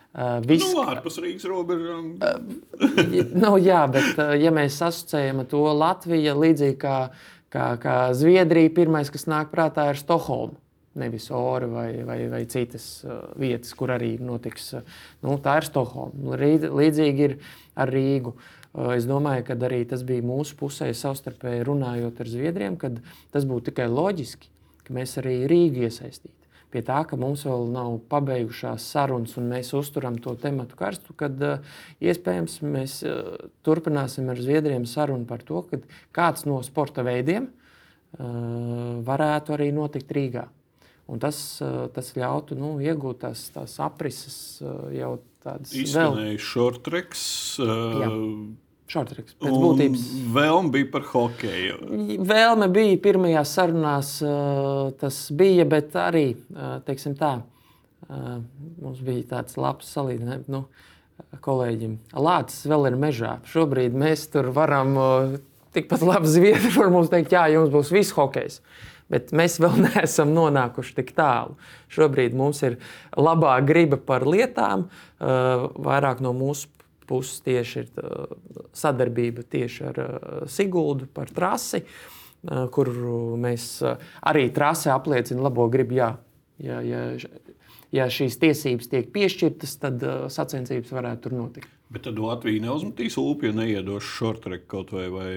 Uh, 0.09 0.39
viss, 0.41 0.65
nu, 0.73 0.87
ārpus 0.89 1.19
Rīgas 1.21 1.45
robežām. 1.45 2.15
uh, 2.17 3.19
nu, 3.43 3.51
jā, 3.61 3.83
bet 3.93 4.17
uh, 4.17 4.33
ja 4.41 4.49
mēs 4.55 4.79
asociējam 4.81 5.43
to 5.51 5.61
Latviju 5.77 6.33
līdzīgi 6.33 6.79
kā, 6.81 6.95
kā, 7.53 7.69
kā 7.83 7.99
Zviedrija, 8.17 8.73
pirmais, 8.73 9.13
kas 9.13 9.29
nāk 9.29 9.53
prātā, 9.53 9.91
ir 9.93 10.01
Stokholma 10.01 10.57
nevis 10.99 11.29
Ora 11.35 11.67
vai, 11.71 12.03
vai, 12.05 12.19
vai 12.31 12.43
citas 12.51 12.87
uh, 13.05 13.21
vietas, 13.39 13.73
kur 13.77 13.93
arī 13.95 14.13
notiks. 14.21 14.71
Uh, 14.77 14.95
nu, 15.25 15.37
tā 15.43 15.59
ir 15.59 15.67
Stokholma. 15.67 16.39
Līdzīgi 16.39 17.27
ir 17.27 17.37
ar 17.79 17.91
Rīgu. 17.93 18.35
Uh, 18.35 18.93
es 18.95 19.07
domāju, 19.09 19.47
ka 19.47 19.57
arī 19.69 19.83
tas 19.89 20.03
bija 20.07 20.25
mūsu 20.25 20.57
pusē 20.59 20.89
savstarpēji 20.93 21.65
runājot 21.67 22.19
ar 22.21 22.33
Zviedriem, 22.33 22.77
ka 22.79 22.91
tas 23.33 23.47
būtu 23.49 23.71
tikai 23.71 23.87
loģiski, 23.91 24.51
ka 24.85 24.99
mēs 24.99 25.17
arī 25.23 25.41
Rīgu 25.49 25.87
iesaistītu. 25.87 26.35
Pie 26.69 26.83
tā, 26.85 26.99
ka 27.09 27.17
mums 27.17 27.47
vēl 27.47 27.63
nav 27.73 27.95
pabeigušās 28.11 28.83
sarunas 28.91 29.33
un 29.41 29.47
mēs 29.49 29.71
uzturam 29.73 30.19
to 30.21 30.35
tematu 30.37 30.77
karstu, 30.77 31.15
tad 31.17 31.41
iespējams 31.97 32.59
mēs 32.61 32.99
turpināsim 33.65 34.29
ar 34.29 34.37
Zviedriem 34.37 34.85
sarunu 34.85 35.25
par 35.25 35.41
to, 35.47 35.63
kāds 36.13 36.45
no 36.45 36.59
sporta 36.61 37.01
veidiem 37.07 37.49
varētu 39.09 39.57
arī 39.57 39.71
notikt 39.73 40.13
Rīgā. 40.13 40.45
Un 41.09 41.19
tas, 41.21 41.37
eh, 41.61 41.87
tas 41.93 42.11
ļautu 42.17 42.57
nu, 42.57 42.75
iegūt 42.83 43.23
tās, 43.23 43.47
tās 43.53 43.75
aprises 43.81 44.59
eh, 44.61 44.97
jau 44.99 45.15
tādas 45.41 45.73
izskanējušas 45.73 46.49
šortreks. 46.53 47.23
Šortreks 48.89 49.37
pēc 49.37 49.55
būtības. 49.63 50.03
Vēlme 50.33 50.73
bija 50.73 50.89
par 50.93 51.07
hokeju. 51.11 51.79
Vēlme 52.29 52.69
bija 52.73 52.99
pirmajās 53.01 53.55
sarunās, 53.57 54.11
eh, 54.25 54.91
tas 55.01 55.17
bija, 55.33 55.65
bet 55.69 55.97
arī, 55.97 56.27
teiksim 56.85 57.17
tā, 57.17 57.39
mums 58.09 59.01
bija 59.05 59.25
tāds 59.35 59.57
labs 59.61 59.89
salīdzinājums. 59.95 60.49
Nu, 60.49 60.65
kolēģim, 61.45 61.97
Lācis 62.17 62.69
vēl 62.69 62.89
ir 62.89 63.01
mežā. 63.01 63.33
Šobrīd 63.49 63.97
mēs 63.97 64.29
tur 64.33 64.49
varam 64.55 64.95
tikpat 65.75 66.05
labi 66.05 66.29
zviedri, 66.29 66.71
var 66.77 66.93
mums 66.93 67.11
teikt, 67.11 67.33
jā, 67.35 67.47
jums 67.53 67.73
būs 67.73 67.91
viss 67.93 68.15
hokejs. 68.17 68.61
Bet 69.09 69.33
mēs 69.35 69.57
vēl 69.61 69.79
neesam 69.87 70.33
nonākuši 70.35 70.95
tik 71.01 71.13
tālu. 71.17 71.57
Šobrīd 71.93 72.37
mums 72.37 72.61
ir 72.67 72.77
labā 73.17 73.55
griba 73.65 73.97
par 73.97 74.27
lietām, 74.29 74.87
uh, 74.89 75.69
vairāk 75.77 76.23
no 76.25 76.33
mūsu 76.37 76.69
puses 77.09 77.41
tieši 77.45 77.83
ir 77.83 77.91
uh, 78.03 78.37
sadarbība 78.77 79.45
tieši 79.49 79.85
ar 79.89 80.01
uh, 80.03 80.39
Siguldu 80.49 81.09
par 81.13 81.31
trasi, 81.33 81.83
kur 82.71 82.87
mēs 83.35 83.63
arī 84.23 84.45
trasi 84.55 84.87
apliecina 84.93 85.43
labo 85.43 85.65
gribu. 85.67 85.97
Jā, 85.97 86.13
jā, 86.63 86.77
jā. 86.87 87.01
ja 87.91 88.05
šīs 88.07 88.37
tiesības 88.39 88.87
tiek 88.93 89.09
piešķirtas, 89.11 89.73
tad 89.81 90.05
uh, 90.07 90.21
sacensības 90.31 90.93
varētu 90.95 91.25
tur 91.25 91.35
notikt. 91.35 91.73
Bet 91.89 92.05
tad 92.05 92.21
Latvija 92.21 92.61
neuzmetīs 92.63 93.17
upju, 93.19 93.51
neiedos 93.57 94.07
šortreku 94.07 94.69
kaut 94.77 94.95
vai. 94.95 95.09
vai... 95.11 95.33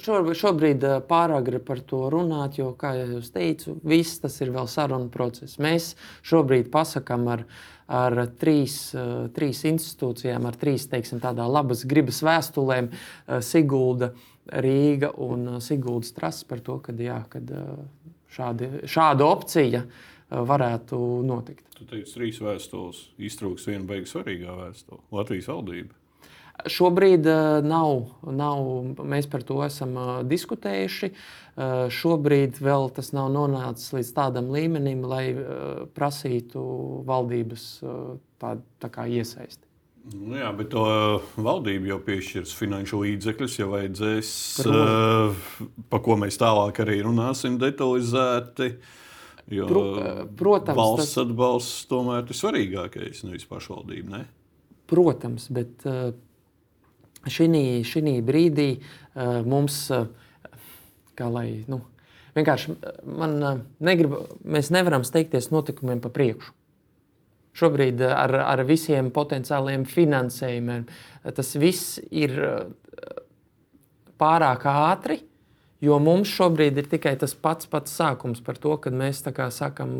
Šobrīd, 0.00 0.36
šobrīd 0.36 0.84
pāragri 1.08 1.60
par 1.64 1.80
to 1.86 2.08
runāt, 2.12 2.58
jo, 2.60 2.70
kā 2.78 2.92
jau 2.98 3.20
teicu, 3.34 3.76
viss 3.86 4.20
tas 4.22 4.40
ir 4.40 4.52
vēl 4.54 4.68
sarunu 4.70 5.10
process. 5.12 5.58
Mēs 5.62 5.94
šobrīd 6.26 6.70
pasakām 6.72 7.28
ar, 7.32 7.44
ar 7.86 8.18
trīs, 8.40 8.92
trīs 9.36 9.62
institūcijām, 9.70 10.46
ar 10.48 10.58
trīs 10.60 10.88
teiksim, 10.90 11.22
labas 11.22 11.84
gribas 11.88 12.22
vēstulēm, 12.26 12.90
Sigulda, 13.46 14.12
Rīga 14.50 15.12
un 15.22 15.60
Siguldas 15.62 16.12
trases 16.16 16.44
par 16.48 16.60
to, 16.66 16.80
ka 16.82 16.92
šāda 18.30 19.28
opcija 19.28 19.84
varētu 20.30 20.98
notikt. 21.26 21.64
Tu 21.78 21.86
teici, 21.88 22.12
trīs 22.16 22.42
vēstules, 22.42 23.06
iztrūks 23.18 23.66
viena 23.70 23.86
beigas 23.88 24.12
svarīgā 24.14 24.52
vēstule- 24.64 25.00
Latvijas 25.16 25.48
valdība. 25.48 25.99
Šobrīd 26.68 27.26
uh, 27.30 27.60
nav, 27.64 28.10
nav, 28.26 28.66
mēs 29.06 29.28
par 29.30 29.44
to 29.46 29.60
esam 29.64 29.96
uh, 29.96 30.10
diskutējuši. 30.26 31.10
Uh, 31.10 31.86
šobrīd 31.92 32.60
vēl 32.62 32.90
tas 32.96 33.12
nav 33.16 33.30
nonācis 33.34 33.94
līdz 33.96 34.12
tādam 34.16 34.50
līmenim, 34.54 35.02
lai 35.08 35.24
prasītu 35.96 36.62
valdības 37.08 37.66
tā, 38.40 38.54
tā 38.80 38.92
kā 38.92 39.06
iesaisti. 39.10 39.66
Nu 40.10 40.38
jā, 40.40 40.48
bet 40.56 40.70
to 40.72 40.84
valdība 41.36 41.92
jau 41.92 41.98
piešķirs 42.06 42.54
finanšu 42.56 43.02
līdzekļus, 43.02 43.58
ja 43.60 43.66
vajadzēs, 43.68 44.30
par 45.92 46.02
ko 46.06 46.16
mēs 46.18 46.40
tālāk 46.40 46.80
arī 46.82 47.02
runāsim 47.04 47.58
detalizēti. 47.60 48.72
Jo 49.50 49.66
Pro, 49.68 49.84
protams, 50.38 50.78
valsts 50.78 51.14
tas... 51.14 51.22
atbalsts 51.24 51.86
tomēr 51.90 52.24
ir 52.24 52.38
svarīgākais, 52.38 53.24
nevis 53.26 53.46
pašvaldība. 53.50 54.10
Ne? 54.14 54.24
Protams, 54.90 55.48
bet 55.52 55.84
šī 57.28 57.48
brīdī 58.24 58.70
uh, 58.78 59.40
mums, 59.44 59.82
uh, 59.92 60.06
kā 61.18 61.28
lai, 61.32 61.64
nu, 61.68 61.82
vienkārši 62.36 62.76
man 63.04 63.36
uh, 63.42 63.60
negrib, 63.84 64.16
mēs 64.44 64.72
nevaram 64.72 65.04
steigties 65.04 65.50
notikumiem 65.52 66.00
pa 66.00 66.12
priekšu. 66.14 66.54
Šobrīd 67.60 68.00
ar, 68.06 68.32
ar 68.46 68.60
visiem 68.64 69.10
potenciāliem 69.10 69.82
finansējumiem 69.84 70.84
tas 71.34 71.50
viss 71.58 71.98
ir 72.14 72.36
pārāk 74.20 74.68
ātri. 74.70 75.18
Jo 75.80 75.96
mums 75.96 76.28
šobrīd 76.28 76.76
ir 76.76 76.88
tikai 76.92 77.14
tas 77.16 77.32
pats, 77.32 77.64
pats 77.70 77.94
sākums 77.96 78.42
par 78.44 78.58
to, 78.60 78.74
ka 78.84 78.90
mēs 78.92 79.22
tā 79.24 79.30
kā 79.32 79.46
sakām, 79.48 79.92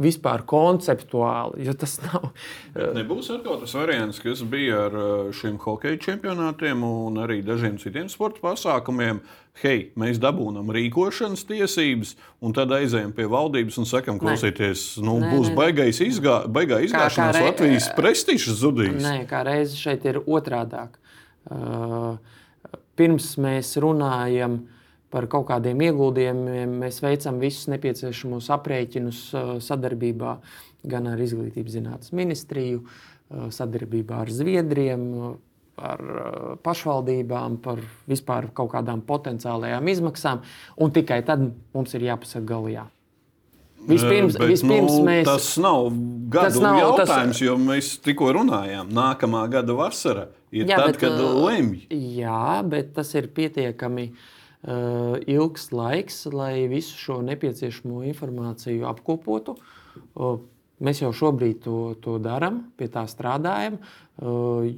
vispār 0.00 0.40
konceptuāli. 0.48 1.66
Jo 1.66 1.74
tas 1.76 1.98
nav. 2.06 2.30
Bet 2.72 2.94
nebūs 2.96 3.28
atkal 3.34 3.58
tas 3.60 3.74
variants, 3.76 4.22
kas 4.24 4.40
bija 4.48 4.86
ar 4.86 4.96
uh, 4.96 5.26
šiem 5.36 5.58
hokeja 5.60 6.00
čempionātiem 6.06 6.80
un 6.86 7.20
arī 7.20 7.42
dažiem 7.44 7.76
citiem 7.82 8.08
sporta 8.08 8.40
pasākumiem. 8.46 9.20
Hei, 9.60 9.90
mēs 10.00 10.20
dabūjam 10.22 10.72
rīkošanas 10.72 11.44
tiesības, 11.50 12.14
un 12.40 12.56
tad 12.56 12.72
aizējām 12.72 13.12
pie 13.12 13.26
valdības 13.28 13.76
un 13.82 13.88
sakām, 13.90 14.22
klausieties, 14.22 14.86
nu, 15.02 15.18
nē, 15.18 15.34
būs 15.34 15.50
nē, 15.50 15.56
baigais 15.58 16.00
izgā, 16.04 16.38
baigā 16.46 16.78
izgāšanās, 16.86 17.34
kā, 17.34 17.42
kā 17.42 17.50
Latvijas 17.50 17.90
prestižs 17.98 18.62
zudīs. 18.62 19.02
Nē, 19.02 19.26
kā 19.28 19.42
reize 19.44 19.76
šeit 19.76 20.08
ir 20.08 20.22
otrādāk. 20.22 20.96
Uh, 21.50 22.16
pirms 22.96 23.34
mēs 23.42 23.76
runājam 23.82 24.60
par 24.62 24.77
par 25.12 25.28
kaut 25.30 25.48
kādiem 25.48 25.80
ieguldījumiem. 25.88 26.78
Mēs 26.84 27.00
veicam 27.04 27.40
visus 27.42 27.68
nepieciešamos 27.72 28.50
aprēķinus 28.58 29.22
uh, 29.34 29.52
sadarbībā 29.64 30.38
gan 30.88 31.08
ar 31.10 31.22
Izglītības 31.22 31.78
zinātnes 31.78 32.14
ministriju, 32.16 32.82
uh, 32.84 33.48
sadarbībā 33.54 34.22
ar 34.26 34.32
Zviedriem, 34.32 35.08
ar 35.78 36.04
uh, 36.04 36.52
pašvaldībām, 36.64 37.58
par 37.64 37.82
vispār 38.10 38.50
kaut 38.54 38.74
kādām 38.76 39.02
potenciālajām 39.08 39.90
izmaksām. 39.94 40.44
Un 40.76 40.94
tikai 40.94 41.22
tad 41.26 41.50
mums 41.74 41.96
ir 41.96 42.08
jāpasaka 42.10 42.46
galā. 42.48 42.88
Vispirms, 43.88 44.34
Bet, 44.34 44.50
vispirms 44.50 44.96
nu, 44.98 45.04
mēs, 45.06 45.22
tas 45.24 45.52
nav 45.62 45.86
gada 46.28 46.48
tas 46.50 46.56
nav, 46.60 46.80
jautājums, 46.82 47.38
tas... 47.38 47.44
jo 47.46 47.54
mēs 47.62 47.92
tikko 48.04 48.32
runājām. 48.36 48.90
Nākamā 48.92 49.44
gada 49.48 49.76
vasara 49.78 50.26
ir 50.50 50.66
jā, 50.66 50.76
tad, 50.76 50.90
bet, 50.90 50.98
kad 51.00 51.14
lemj. 51.22 51.86
Jā, 52.18 52.58
bet 52.68 52.90
tas 52.98 53.14
ir 53.16 53.30
pietiekami 53.32 54.10
uh, 54.10 54.26
ilgs 54.68 55.70
laiks, 55.72 56.26
lai 56.32 56.68
visu 56.68 56.96
šo 56.98 57.20
nepieciešamo 57.24 58.02
informāciju 58.10 58.84
apkopotu. 58.90 59.56
Uh, 60.12 60.42
mēs 60.84 61.02
jau 61.02 61.12
šobrīd 61.14 61.62
to, 61.64 61.78
to 62.04 62.18
darām, 62.22 62.66
pie 62.76 62.90
tā 62.92 63.06
strādājam. 63.08 63.80
Uh, 64.20 64.68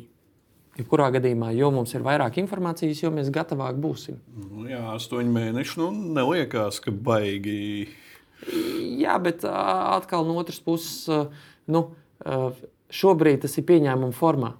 Jebkurā 0.79 1.11
gadījumā, 1.13 1.51
jo 1.59 1.69
mums 1.75 1.93
ir 1.93 2.05
vairāk 2.07 2.39
informācijas, 2.41 3.03
jo 3.03 3.11
mēs 3.13 3.29
gatavāk 3.35 3.77
būsim. 3.83 4.21
Nu, 4.39 4.65
jā, 4.71 4.81
astoņi 4.95 5.33
mēneši 5.35 5.81
nu, 5.81 5.89
neliekās, 6.17 6.79
ka 6.81 6.95
baigi. 6.95 7.91
Jā, 9.03 9.19
bet 9.21 9.45
atkal 9.45 10.25
no 10.25 10.39
otras 10.41 10.63
puses, 10.65 11.29
nu, 11.69 11.83
šobrīd 13.01 13.43
tas 13.45 13.59
ir 13.61 13.67
pieņēmuma 13.69 14.17
formā. 14.17 14.55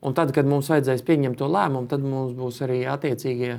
Un 0.00 0.14
tad, 0.16 0.30
kad 0.32 0.48
mums 0.48 0.70
vajadzēs 0.72 1.02
pieņemt 1.04 1.36
to 1.36 1.48
lēmumu, 1.50 1.88
tad 1.90 2.04
mums 2.04 2.32
būs 2.38 2.62
arī 2.64 2.78
attiecīgie 2.88 3.58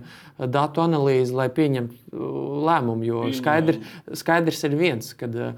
datu 0.50 0.82
analīze, 0.82 1.36
lai 1.38 1.52
pieņemtu 1.54 2.00
uh, 2.18 2.30
lēmumu. 2.66 3.06
Jo 3.06 3.26
skaidr, 3.38 3.78
skaidrs 4.18 4.64
ir 4.66 4.78
viens, 4.80 5.12
ka 5.18 5.30
uh, 5.30 5.52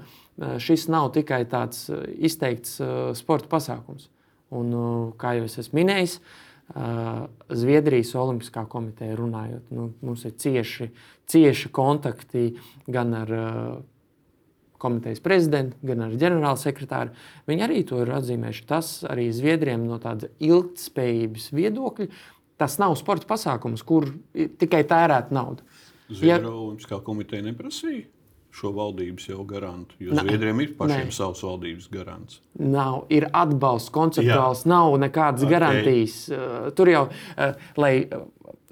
šis 0.60 0.88
nav 0.92 1.12
tikai 1.14 1.44
tāds 1.48 1.86
izteikts 2.18 2.80
sporta 3.16 3.48
pasākums. 3.50 4.10
Un, 4.54 4.74
kā 5.18 5.34
jau 5.38 5.46
es 5.48 5.56
esmu 5.62 5.80
minējis, 5.80 6.18
Zviedrijas 7.54 8.14
Olimpiskā 8.16 8.64
komiteja 8.70 9.16
runājot, 9.18 9.66
nu, 9.74 9.90
mums 10.04 10.24
ir 10.24 10.32
cieši, 10.40 10.88
cieši 11.28 11.70
kontakti 11.74 12.46
gan 12.88 13.12
ar 13.18 13.34
komitejas 14.84 15.22
prezidentu, 15.24 15.78
gan 15.88 16.06
ar 16.06 16.14
ģenerāla 16.20 16.60
sekretāru. 16.60 17.14
Viņi 17.50 17.66
arī 17.66 17.82
to 17.88 18.02
ir 18.04 18.14
atzīmējuši. 18.20 18.66
Tas 18.70 18.94
arī 19.10 19.30
Zviedriem 19.34 19.88
no 19.88 19.98
tāda 20.02 20.30
ilgspējības 20.44 21.50
viedokļa. 21.56 22.10
Tas 22.60 22.78
nav 22.78 22.94
sporta 23.00 23.26
pasākums, 23.32 23.82
kur 23.82 24.12
tikai 24.32 24.84
tērēt 24.86 25.32
naudu. 25.34 25.64
Zviedrijas 26.10 26.44
ja, 26.44 26.52
Olimpiskā 26.52 27.00
komiteja 27.02 27.42
neprasīja 27.46 28.04
šo 28.54 28.70
valdības 28.74 29.28
jau 29.28 29.42
garantu. 29.48 29.96
Jo 30.02 30.14
Zviedriem 30.14 30.60
ir 30.62 30.74
pašiem 30.78 31.08
ne. 31.10 31.14
savs 31.14 31.42
valdības 31.42 31.88
garants. 31.90 32.38
Nav, 32.60 33.02
ir 33.10 33.26
atbalsts 33.34 33.90
konceptuāls, 33.94 34.62
Jā. 34.62 34.70
nav 34.70 34.94
nekādas 35.02 35.42
okay. 35.42 35.54
garantijas. 35.56 36.18
Tur 36.78 36.92
jau, 36.92 37.04
lai 37.80 37.94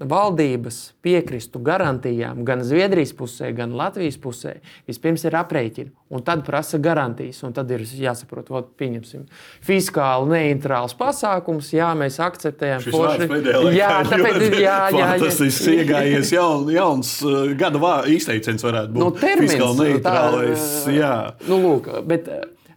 valdības 0.09 0.79
piekristu 1.03 1.59
garantijām 1.63 2.43
gan 2.47 2.63
Zviedrijas 2.65 3.13
pusē, 3.17 3.51
gan 3.55 3.73
Latvijas 3.77 4.17
pusē, 4.21 4.55
vispirms 4.89 5.25
ir 5.27 5.37
aprēķini, 5.39 5.91
un 6.13 6.23
tad 6.25 6.43
prasa 6.47 6.79
garantijas. 6.81 7.41
Tad 7.53 7.71
ir 7.75 7.83
jāsaprot, 7.85 8.49
ka 8.49 8.63
pieņemsim 8.79 9.25
fiskāli 9.63 10.31
neitrāls 10.33 10.95
pasākums, 10.97 11.73
jā, 11.75 11.91
mēs 11.97 12.19
akceptējam 12.23 12.87
forši. 12.87 13.29
Jā, 13.77 13.91
tāpēc 14.09 14.39
ir 14.47 14.57
jā, 14.63 14.79
jā, 14.95 15.11
jā. 15.17 15.21
Tas 15.25 15.43
ir 15.43 15.77
iegājies 15.83 16.33
jaun, 16.35 16.67
jauns 16.73 17.15
uh, 17.27 17.53
gada 17.59 17.93
izteiciens 18.09 18.63
varētu 18.65 18.95
būt. 18.95 19.03
Nu, 19.03 19.11
termins, 19.19 19.55
fiskāli 19.55 20.97
jā. 20.97 21.15
Nu, 21.49 21.59
lūk, 21.63 21.89
bet, 22.09 22.29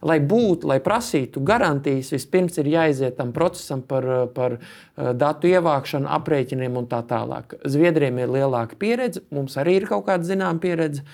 lai 0.05 0.17
būtu, 0.23 0.67
lai 0.69 0.79
prasītu 0.83 1.41
garantijas, 1.45 2.11
vispirms 2.15 2.57
ir 2.61 2.69
jāiziet 2.71 3.17
tam 3.17 3.33
procesam 3.35 3.83
par, 3.85 4.07
par 4.35 4.57
eh, 4.59 5.11
datu 5.17 5.49
ievākšanu, 5.51 6.09
aprēķiniem 6.19 6.79
un 6.81 6.89
tā 6.91 7.03
tālāk. 7.07 7.57
Zviedriem 7.65 8.19
ir 8.23 8.33
lielāka 8.37 8.79
pieredze, 8.79 9.23
mums 9.33 9.57
arī 9.59 9.79
ir 9.81 9.87
kaut 9.89 10.07
kāda 10.09 10.27
zināmā 10.27 10.61
pieredze. 10.63 11.05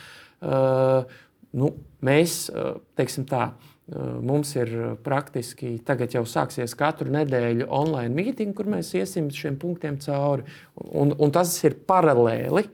Uh, 0.44 1.06
nu, 1.56 1.70
mēs, 2.04 2.48
eh, 2.52 2.74
teiksim 3.00 3.30
tā, 3.30 3.52
Mums 4.24 4.54
ir 4.56 4.70
praktiski 5.04 5.74
tagad 5.84 6.14
jau 6.16 6.22
sāksies 6.24 6.72
katru 6.80 7.12
nedēļu 7.12 7.66
online 7.68 8.16
mītīņa, 8.16 8.54
kur 8.56 8.70
mēs 8.72 8.94
iesim 8.96 9.28
šiem 9.28 9.58
punktiem 9.60 9.98
cauri. 10.00 10.46
Un, 10.96 11.12
un 11.20 11.34
tas 11.36 11.52
ir 11.68 11.76
paralēli 11.84 12.64
uh, 12.64 12.72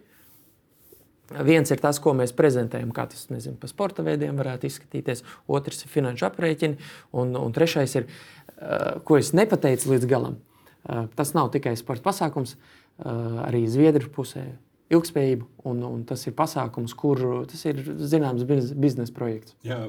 Viens 1.29 1.69
ir 1.69 1.81
tas, 1.81 1.99
ko 2.01 2.15
mēs 2.17 2.33
prezentējam, 2.33 2.89
kā 2.95 3.05
tas 3.09 3.27
nezinu, 3.29 3.57
pa 3.61 3.69
sporta 3.69 4.05
veidiem 4.05 4.39
varētu 4.39 4.69
izskatīties. 4.69 5.21
Otrs 5.51 5.85
ir 5.85 5.91
finanšu 5.93 6.25
aprēķini. 6.29 6.79
Un, 7.21 7.35
un 7.37 7.53
trešais 7.55 7.93
ir, 7.99 8.07
uh, 8.07 8.97
ko 9.05 9.19
es 9.19 9.29
nepateicu 9.37 9.93
līdz 9.93 10.09
galam. 10.09 10.39
Uh, 10.81 11.05
tas 11.19 11.35
nav 11.37 11.51
tikai 11.53 11.75
sporta 11.77 12.07
pasākums, 12.09 12.55
uh, 12.55 13.45
arī 13.45 13.65
Zviedru 13.69 14.09
pusē 14.15 14.47
ilgspējība. 14.89 15.45
Un, 15.69 15.85
un 15.85 16.03
tas 16.09 16.25
ir 16.25 16.33
pasākums, 16.37 16.97
kur 16.97 17.21
tas 17.51 17.61
ir 17.69 17.83
zināms 18.01 18.47
biznesa 18.49 19.13
projekts. 19.13 19.53
Jā, 19.67 19.83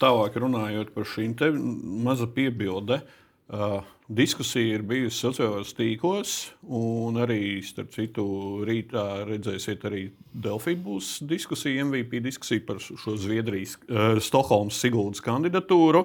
tālāk 0.00 0.40
runājot 0.40 0.94
par 0.96 1.08
šīm 1.12 1.36
te 1.36 1.52
maza 1.52 2.30
piebilde. 2.32 3.02
Uh, 3.02 3.24
diskusija 4.08 4.76
ir 4.76 4.82
bijusi 4.88 5.22
sociālajos 5.22 5.70
tīklos, 5.76 6.32
un 6.68 7.16
arī, 7.22 7.60
starp 7.64 7.94
citu, 7.94 8.24
rītā 8.68 9.24
redzēsiet, 9.28 9.86
arī 9.88 10.02
Delfī 10.32 10.76
būs 10.76 11.18
diskusija, 11.28 11.84
MVP 11.86 12.20
diskusija 12.24 12.64
par 12.66 12.82
šo 12.82 13.16
Zviedrijas, 13.16 13.78
uh, 13.88 14.18
Stokholmas 14.20 14.80
Siguldas 14.80 15.24
kandidatūru. 15.24 16.04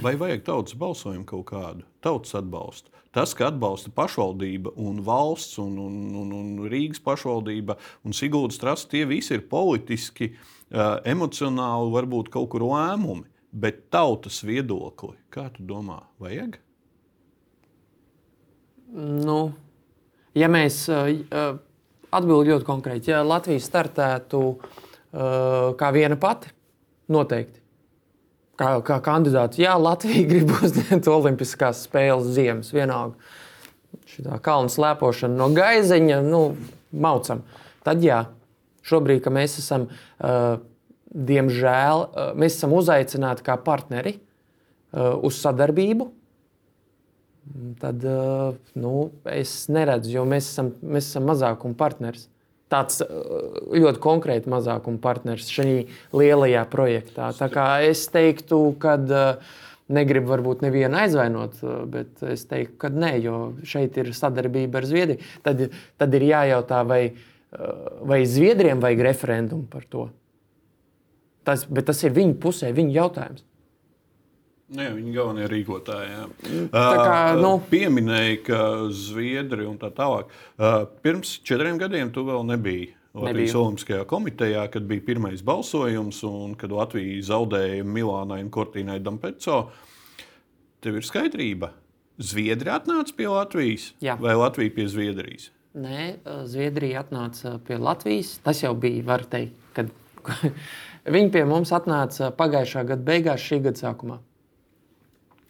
Vai 0.00 0.14
vajag 0.16 0.46
tautas 0.46 0.76
balsojumu 0.80 1.26
kaut 1.28 1.44
kādu? 1.50 1.84
Tautas 2.00 2.32
atbalstu. 2.38 2.88
Tas, 3.12 3.34
ka 3.36 3.50
atbalsta 3.50 3.90
pašvaldība 3.92 4.72
un 4.80 5.02
valsts 5.04 5.58
un, 5.60 5.74
un, 5.76 5.98
un, 6.16 6.30
un 6.32 6.70
Rīgas 6.72 7.02
pašvaldība 7.04 7.76
un 8.08 8.16
Siguldas 8.16 8.56
trasta, 8.60 8.94
tie 8.94 9.04
visi 9.04 9.36
ir 9.36 9.44
politiski, 9.52 10.30
uh, 10.32 10.96
emocionāli, 11.04 11.92
varbūt 11.92 12.32
kaut 12.32 12.48
kur 12.54 12.64
lēmumi. 12.70 13.28
Bet 13.52 13.90
tautas 13.92 14.40
viedokli, 14.48 15.12
kā 15.32 15.50
tu 15.52 15.64
domā, 15.68 15.98
vajag? 16.22 16.56
Nu, 18.92 19.40
ja 20.36 20.48
mēs 20.48 20.86
atbildam 20.88 22.48
ļoti 22.48 22.66
konkrēti, 22.68 23.12
ja 23.12 23.20
Latvija 23.24 23.60
startētu 23.60 24.40
kā 25.76 25.90
viena 25.92 26.16
pati, 26.20 26.52
noteikti. 27.12 27.60
Kā, 28.56 28.74
kā 28.84 28.98
kandidāts, 29.04 29.60
jā, 29.60 29.74
Latvija 29.80 30.26
grib 30.30 30.52
uzņemt 30.56 31.08
Olimpiskās 31.12 31.84
spēles 31.86 32.32
ziemas, 32.36 32.72
vienalga. 32.72 33.16
Šī 34.08 34.24
kalnu 34.44 34.72
slēpošana 34.72 35.36
no 35.36 35.48
gaizeņa, 35.52 36.20
nu, 36.24 36.42
maucam. 36.92 37.44
Tad 37.84 38.04
jā, 38.04 38.22
šobrīd, 38.86 39.22
kad 39.24 39.34
mēs 39.36 39.58
esam 39.60 39.88
uh, 39.88 40.60
diemžēl, 41.12 42.02
eh, 42.02 42.32
mēs 42.38 42.58
esam 42.58 42.74
uzaicināti 42.76 43.44
kā 43.46 43.56
partneri 43.60 44.16
eh, 44.16 45.14
uz 45.22 45.38
sadarbību. 45.42 46.10
Tad 47.82 48.04
eh, 48.06 48.60
nu, 48.78 48.94
es 49.28 49.66
neredzu, 49.72 50.12
jo 50.16 50.26
mēs 50.28 50.52
esam, 50.54 50.72
mēs 50.82 51.10
esam 51.12 51.28
mazākuma 51.30 51.76
partneris. 51.78 52.28
Tāds 52.72 53.02
ļoti 53.04 54.00
konkrēti 54.00 54.48
mazākuma 54.48 54.96
partneris 55.02 55.50
šajā 55.52 55.82
lielajā 56.16 56.62
projektā. 56.72 57.26
Tā 57.36 57.50
kā 57.52 57.66
es 57.84 58.06
teiktu, 58.08 58.62
ka 58.80 58.94
negribu 59.92 60.30
varbūt 60.30 60.64
nevienu 60.64 60.96
aizvainot, 61.02 61.58
bet 61.92 62.24
es 62.32 62.46
teiktu, 62.48 62.78
ka 62.80 62.88
nē, 62.88 63.10
jo 63.26 63.42
šeit 63.68 64.00
ir 64.00 64.08
sadarbība 64.16 64.80
ar 64.80 64.88
Zviedriju. 64.88 65.28
Tad, 65.44 65.60
tad 66.00 66.16
ir 66.16 66.24
jājautā, 66.30 66.80
vai, 66.88 67.02
vai 68.00 68.22
Zviedriem 68.24 68.80
vajag 68.80 69.04
referendumu 69.10 69.68
par 69.68 69.84
to. 69.84 70.08
Tas, 71.46 71.64
bet 71.66 71.88
tas 71.90 72.02
ir 72.06 72.14
viņu 72.14 72.36
pusē, 72.42 72.70
viņu 72.74 72.94
jautājums. 72.94 73.42
Jā, 74.72 74.88
viņi 74.94 75.12
galvenie 75.12 75.46
rīkotāji. 75.52 76.14
Tā 76.72 76.88
kā, 76.96 77.16
nu... 77.36 77.58
Pieminēja, 77.68 78.36
ka 78.46 78.60
Zviedri 78.96 79.66
un 79.68 79.76
tā 79.80 79.90
tālāk. 79.92 80.30
Pirms 81.04 81.34
četriem 81.44 81.76
gadiem 81.80 82.12
tu 82.14 82.24
vēl 82.24 82.46
nebiji. 82.48 82.94
Latvijas 83.12 83.52
Olimpiskajā 83.60 84.06
komitejā, 84.08 84.62
kad 84.72 84.86
bija 84.88 85.04
pirmais 85.04 85.42
balsojums 85.44 86.22
un 86.24 86.54
kad 86.56 86.72
Latvija 86.72 87.20
zaudēja 87.28 87.84
Milānai 87.84 88.38
un 88.40 88.48
Kortīnai 88.54 88.96
Dampeco. 89.04 89.66
Tev 90.80 90.96
ir 90.96 91.04
skaidrība. 91.04 91.74
Zviedri 92.16 92.72
atnāca 92.72 93.12
pie 93.16 93.28
Latvijas 93.28 93.90
Jā. 94.00 94.16
vai 94.20 94.32
Latvija 94.38 94.72
pie 94.72 94.88
Zviedrijas? 94.88 95.50
Nē, 95.76 96.06
Zviedrija 96.48 97.04
atnāca 97.04 97.58
pie 97.66 97.76
Latvijas. 97.80 98.38
Tas 98.44 98.64
jau 98.64 98.72
bija, 98.78 99.04
var 99.04 99.26
teikt, 99.28 99.60
kad 99.76 99.92
Viņi 101.02 101.32
pie 101.34 101.42
mums 101.48 101.72
atnāca 101.74 102.30
pagājušā 102.38 102.84
gada 102.86 103.02
beigās, 103.06 103.42
šī 103.42 103.58
gada 103.64 103.80
sākumā. 103.80 104.18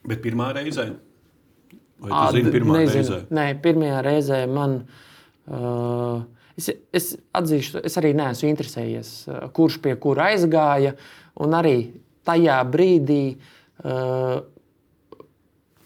Bet 0.08 0.22
pirmā 0.24 0.48
reizē? 0.56 0.86
Vai 2.02 2.10
tu 2.10 2.38
zini, 2.38 2.52
pirmā 2.54 2.78
Nezinu. 2.80 2.94
reizē? 2.96 3.18
Nē, 3.30 3.44
pirmajā 3.62 3.98
reizē 4.06 4.38
man. 4.50 4.78
Uh, 5.46 6.24
es, 6.58 6.70
es 6.94 7.10
atzīšu, 7.36 7.82
es 7.84 7.98
arī 8.00 8.14
neesmu 8.16 8.48
interesējies, 8.48 9.12
uh, 9.28 9.44
kurš 9.54 9.78
pie 9.84 9.94
kura 10.00 10.30
aizgāja. 10.32 10.96
Un 11.44 11.54
arī 11.58 11.76
tajā 12.26 12.56
brīdī 12.72 13.20
uh, 13.36 14.40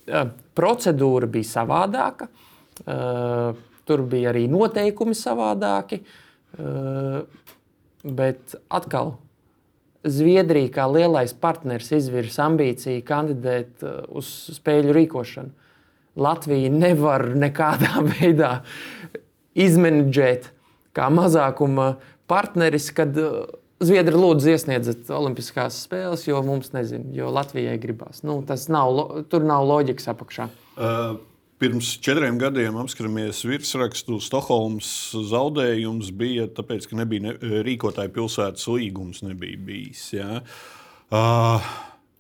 uh, 0.07 0.24
procedūra 0.57 1.29
bija 1.33 1.50
savādāka. 1.50 2.31
Uh, 2.87 3.50
tur 3.87 4.07
bija 4.07 4.31
arī 4.31 4.46
noteikumi 4.52 5.18
savādāki. 5.18 6.00
Uh, 6.57 7.26
bet 8.07 8.55
atkal 8.72 9.16
Zviedrija 10.07 10.71
kā 10.79 10.87
lielais 10.90 11.35
partneris 11.35 11.90
izvirza 11.97 12.47
ambīciju 12.47 13.03
kandidēt 13.07 13.85
uh, 13.85 14.03
uz 14.19 14.29
spēļu 14.57 14.95
rīkošanu. 14.97 15.53
Latvija 16.16 16.73
nevar 16.73 17.29
nekādā 17.37 18.01
veidā 18.14 18.53
izmenedžēt 19.57 20.51
kā 20.97 21.11
mazākuma 21.12 21.97
partneris, 22.31 22.90
kad 22.97 23.16
uh, 23.21 23.47
Zviedri 23.77 24.16
lūdzu 24.16 24.55
iesniedziet 24.55 25.11
Olimpiskās 25.12 25.83
spēles, 25.85 26.23
jo 26.25 26.38
mums 26.40 26.71
nezina, 26.73 27.11
jo 27.12 27.29
Latvijai 27.29 27.77
gribās. 27.77 28.23
Nu, 28.25 28.38
tas 28.49 28.71
nav, 28.73 28.97
tur 29.29 29.45
nav 29.45 29.66
loģikas 29.69 30.09
apakšā. 30.14 30.47
Uh. 30.81 31.19
Pirms 31.57 31.95
četriem 32.05 32.37
gadiem 32.37 32.77
apskaramies 32.77 33.38
virsrakstu. 33.49 34.19
Stokholmas 34.21 34.90
zaudējums 35.31 36.11
bija 36.12 36.51
tāpēc, 36.53 36.85
ka 36.90 36.99
nebija 37.01 37.31
ne, 37.31 37.33
rīkotāja 37.64 38.12
pilsētas 38.12 38.69
līgums 38.69 39.23
nebija 39.25 39.62
bijis. 39.64 40.03
Ja. 40.19 40.42
Uh, 41.09 41.64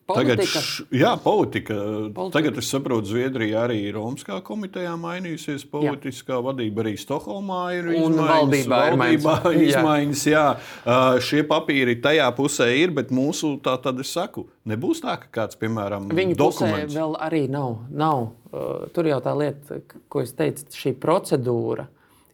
Politika. 0.06 0.36
Tagad, 0.36 0.62
š, 0.62 0.84
jā, 0.94 1.08
politika. 1.18 1.74
politika. 2.14 2.30
Tagad 2.38 2.58
es 2.60 2.68
saprotu, 2.70 3.08
Zviedrija 3.10 3.64
arī 3.66 3.80
ir 3.88 3.96
Romaskā 3.98 4.36
komitejā 4.46 4.92
mainījusies. 5.02 5.64
Politiskā 5.66 6.36
jā. 6.36 6.42
vadība 6.46 6.84
arī 6.84 6.92
Stokholmā 7.00 7.62
ir 7.74 7.88
izmaiņas. 7.90 8.28
Valdībā, 8.30 8.78
valdībā 8.94 9.34
ir 9.50 9.64
izmaiņas. 9.64 10.22
Jā. 10.30 10.44
Jā. 10.46 10.68
Uh, 10.86 11.18
šie 11.26 11.42
papīri 11.50 11.96
tajā 12.04 12.28
pusē 12.38 12.68
ir, 12.78 12.94
bet 12.94 13.10
mūsu 13.10 13.56
tā 13.64 13.74
tad 13.82 13.98
es 14.04 14.14
saku, 14.14 14.46
nebūs 14.70 15.02
tā, 15.02 15.16
ka 15.24 15.32
kāds, 15.40 15.58
piemēram, 15.58 16.06
Viņu 16.14 16.38
dokuments. 16.38 16.86
pusē 16.86 17.00
vēl 17.00 17.18
arī 17.26 17.42
nav. 17.50 17.80
nav. 17.90 18.28
Uh, 18.52 18.86
tur 18.94 19.10
jau 19.10 19.18
tā 19.26 19.34
lieta, 19.34 19.82
ko 20.06 20.22
es 20.22 20.30
teicu, 20.38 20.70
šī 20.70 20.94
procedūra 21.02 21.88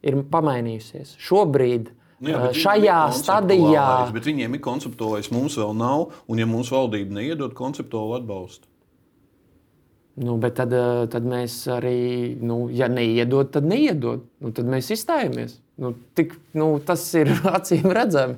ir 0.05 0.21
pamainījusies. 0.29 1.17
Šobrīd 1.25 1.89
Nu 2.23 2.31
jā, 2.31 2.43
šajā 2.55 2.99
stadijā. 3.19 3.87
Bet 4.15 4.29
viņiem 4.29 4.55
ir 4.55 4.63
konceptuālais, 4.63 5.33
mums 5.35 5.57
vēl 5.59 5.73
nav. 5.75 6.13
Un, 6.31 6.39
ja 6.39 6.47
mums 6.47 6.71
valdība 6.71 7.19
neiedod 7.19 7.57
konceptuālu 7.59 8.21
atbalstu, 8.21 8.69
Nu, 10.21 10.35
bet 10.37 10.59
tad, 10.59 10.75
tad 11.09 11.25
mēs 11.25 11.55
arī, 11.73 12.37
nu, 12.45 12.67
ja 12.73 12.89
neiedod, 12.93 13.49
tad 13.55 13.65
neiedod. 13.65 14.27
Nu, 14.45 14.51
tad 14.53 14.69
mēs 14.69 14.91
izstājamies. 14.93 15.57
Nu, 15.81 15.95
tik, 16.17 16.35
nu, 16.59 16.75
tas 16.85 17.07
ir 17.17 17.33
acīm 17.57 17.89
redzami. 17.97 18.37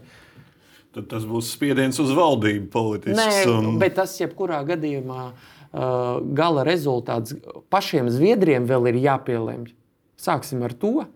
Tad 0.94 1.08
tas 1.10 1.26
būs 1.26 1.50
spiediens 1.56 1.98
uz 1.98 2.12
valdību 2.14 2.68
politisks. 2.70 3.18
Nē, 3.18 3.40
un... 3.50 3.72
bet 3.82 3.96
tas 3.98 4.14
jebkurā 4.20 4.60
gadījumā 4.68 5.24
uh, 5.26 6.22
gala 6.38 6.62
rezultāts 6.66 7.34
pašiem 7.74 8.06
Zviedriem 8.14 8.70
vēl 8.70 8.92
ir 8.92 9.00
jāpielemj. 9.08 9.72
Sāksim 10.14 10.62
ar 10.62 10.76
to. 10.78 11.08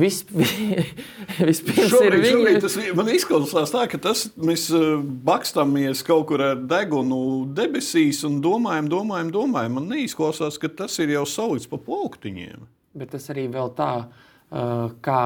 Vis, 0.00 0.20
vispirms 1.48 1.90
šobrīd, 1.92 2.24
ir 2.24 2.38
viņa. 2.40 2.62
Tas 2.64 2.76
man 2.96 3.10
izklausās 3.12 3.72
tā, 3.74 3.84
ka 3.90 4.00
tas, 4.02 4.26
mēs 4.40 4.68
eh, 4.76 4.88
bakstāmies 5.26 6.04
kaut 6.06 6.28
kur 6.30 6.44
ar 6.44 6.64
degunu 6.70 7.20
debesīs 7.56 8.22
un 8.28 8.40
domājam, 8.44 8.90
domājam, 8.92 9.32
domājam. 9.34 9.78
Man 9.78 9.90
neizklausās, 9.92 10.58
ka 10.60 10.70
tas 10.82 10.96
ir 11.02 11.14
jau 11.16 11.26
salikts 11.28 11.68
pa 11.70 11.80
plauktiņiem. 11.82 12.66
Bet 13.00 13.12
tas 13.14 13.28
arī 13.32 13.46
vēl 13.52 13.72
tā, 13.78 13.92
eh, 14.06 14.84
kā 15.04 15.22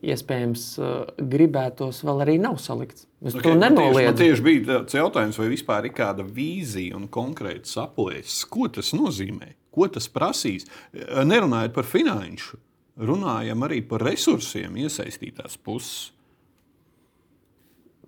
iespējams 0.00 0.66
eh, 0.80 0.94
gribētos, 1.32 2.04
vēl 2.06 2.24
arī 2.26 2.38
nav 2.42 2.60
salikts. 2.62 3.06
Es 3.20 3.36
okay, 3.36 3.50
to 3.50 3.58
nenoliedzu. 3.60 4.06
Man 4.08 4.20
tieši 4.20 4.46
bija 4.46 4.64
tāds 4.72 4.96
jautājums, 4.96 5.38
vai 5.40 5.50
vispār 5.52 5.88
ir 5.88 5.96
kāda 5.96 6.24
vīzija 6.24 6.96
un 6.96 7.06
konkrēts 7.12 7.76
aplēses, 7.80 8.42
ko 8.48 8.68
tas 8.72 8.94
nozīmē, 8.96 9.54
ko 9.76 9.90
tas 9.92 10.08
prasīs. 10.12 10.66
Nerunājot 10.96 11.76
par 11.76 11.88
finanšu 11.88 12.58
runājam 13.00 13.66
arī 13.66 13.80
par 13.86 14.04
resursiem 14.04 14.76
iesaistītās 14.84 15.58
puses. 15.64 16.10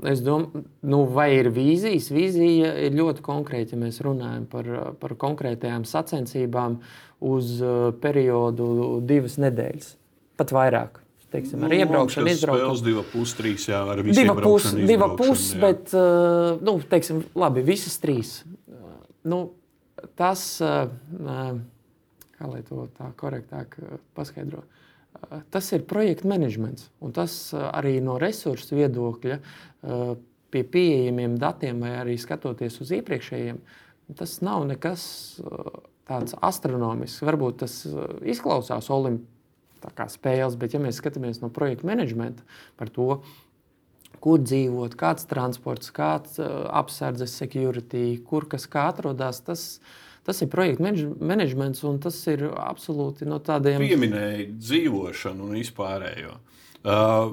Es 0.09 0.23
domāju, 0.25 0.65
nu, 0.89 1.03
vai 1.15 1.29
ir 1.37 1.51
vīzijas? 1.55 2.09
Vīzija 2.11 2.73
ir 2.89 2.97
ļoti 2.97 3.23
konkrēta, 3.23 3.77
ja 3.77 3.83
mēs 3.85 4.01
runājam 4.03 4.49
par, 4.51 4.71
par 4.99 5.15
konkrētajām 5.21 5.85
sacensībām 5.87 6.81
uz 7.23 7.55
uh, 7.63 7.93
periodu 8.03 8.67
divas 9.07 9.37
nedēļas, 9.43 9.93
pat 10.41 10.55
vairāk. 10.57 10.99
Teiksim, 11.33 11.63
ar 11.65 11.71
nu, 11.73 11.77
iebraukšanu, 11.81 12.29
izbraukšanu. 12.29 12.73
Tas 12.75 12.83
bija 12.85 13.05
divas, 13.13 13.37
trīs, 13.39 13.69
jā, 13.71 13.79
ar 13.89 14.03
visiem 14.05 14.27
diva 14.27 14.35
pus, 14.45 14.67
diva 14.77 15.09
pus, 15.17 15.47
jā. 15.55 15.61
bet, 15.63 15.95
uh, 15.97 16.59
nu, 16.67 16.75
teiksim, 16.91 17.23
labi, 17.39 17.63
visas 17.65 17.95
trīs. 18.03 18.35
Nu, 19.25 19.39
tas, 20.19 20.43
kā 20.61 22.51
lai 22.51 22.61
to 22.67 22.89
tā 22.99 23.13
korektāk 23.17 23.79
paskaidrotu, 24.19 24.82
tas 25.55 25.71
ir 25.73 25.87
projekta 25.89 26.29
menedžments. 26.31 26.89
Tas 27.15 27.37
arī 27.55 27.99
no 28.05 28.19
resursu 28.23 28.77
viedokļa, 28.79 29.39
pie 30.53 30.63
pieejamiem 30.69 31.39
datiem, 31.41 31.81
vai 31.81 31.95
arī 32.01 32.19
skatoties 32.21 32.81
uz 32.85 32.93
iepriekšējiem, 32.99 33.61
tas 34.19 34.41
nav 34.45 34.67
nekas 34.69 35.05
tāds 36.09 36.37
astronomisks. 36.45 37.23
Varbūt 37.25 37.63
tas 37.63 37.79
izklausās 38.29 38.91
olimpiskās 38.93 40.19
spēles, 40.19 40.59
bet 40.61 40.77
ja 40.77 40.83
mēs 40.83 41.01
skatāmies 41.01 41.41
no 41.41 41.49
projekta 41.55 41.89
menedžmenta 41.89 42.45
par 42.77 42.93
to, 42.93 43.23
kur 44.23 44.43
dzīvot, 44.43 44.95
kāds 44.99 45.27
transports, 45.31 45.91
kāds 45.95 46.39
apsardzes 46.43 47.35
security, 47.41 48.21
kur 48.27 48.47
kas 48.51 48.69
kā 48.71 48.87
atrodas, 48.93 49.41
tas, 49.47 49.65
tas 50.27 50.43
ir 50.45 50.51
projekta 50.53 50.93
menedžments 51.21 51.85
un 51.89 52.01
tas 52.03 52.19
ir 52.31 52.49
absolūti 52.51 53.29
no 53.29 53.41
tādiem. 53.43 53.83
Pieminēja 53.83 54.51
dzīvošanu 54.59 55.49
un 55.49 55.57
vispārējo. 55.59 56.37
Uh, 56.83 57.33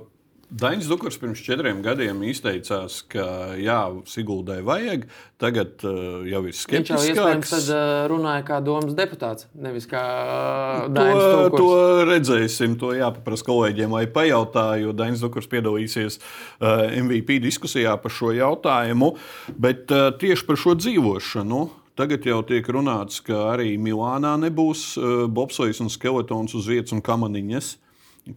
Dainis 0.49 0.87
Dukurs 0.89 1.17
pirms 1.21 1.43
četriem 1.45 1.83
gadiem 1.85 2.23
izteicās, 2.25 3.03
ka 3.05 3.53
jā, 3.61 3.77
Siguldai 4.09 4.63
vajag, 4.65 5.03
tagad 5.37 5.83
uh, 5.85 6.25
jau 6.25 6.41
ir 6.49 6.55
skeptisks. 6.57 6.89
Viņš 6.89 6.89
jau 6.89 7.11
iespējams 7.11 7.51
tad, 7.53 7.67
uh, 7.69 7.97
runāja 8.09 8.45
kā 8.47 8.57
domas 8.65 8.95
deputāts, 8.97 9.45
nevis 9.53 9.85
kā 9.89 10.01
uh, 10.01 10.87
Dainis 10.89 11.21
Dukurs. 11.21 11.53
To, 11.53 11.59
to 11.61 12.07
redzēsim, 12.09 12.79
to 12.81 12.95
jāpaprasa 12.97 13.45
kolēģiem, 13.45 13.93
lai 13.93 14.07
pajautā, 14.09 14.65
jo 14.81 14.95
Dainis 14.97 15.21
Dukurs 15.21 15.45
piedalīsies 15.51 16.17
uh, 16.17 16.87
MVP 16.97 17.37
diskusijā 17.45 17.93
par 18.01 18.17
šo 18.17 18.33
jautājumu, 18.33 19.13
bet 19.53 19.93
uh, 19.93 20.09
tieši 20.17 20.49
par 20.49 20.57
šo 20.65 20.73
dzīvošanu. 20.81 21.61
Tagad 21.99 22.23
jau 22.23 22.37
tiek 22.47 22.63
runāts, 22.71 23.17
ka 23.19 23.35
arī 23.49 23.73
Milānā 23.75 24.37
nebūs 24.39 24.81
uh, 24.95 25.07
bobslēgs 25.27 25.81
un 25.83 25.89
skeletons 25.91 26.53
uz 26.55 26.67
vietas 26.71 26.93
un 26.95 27.01
kamaniņas. 27.03 27.73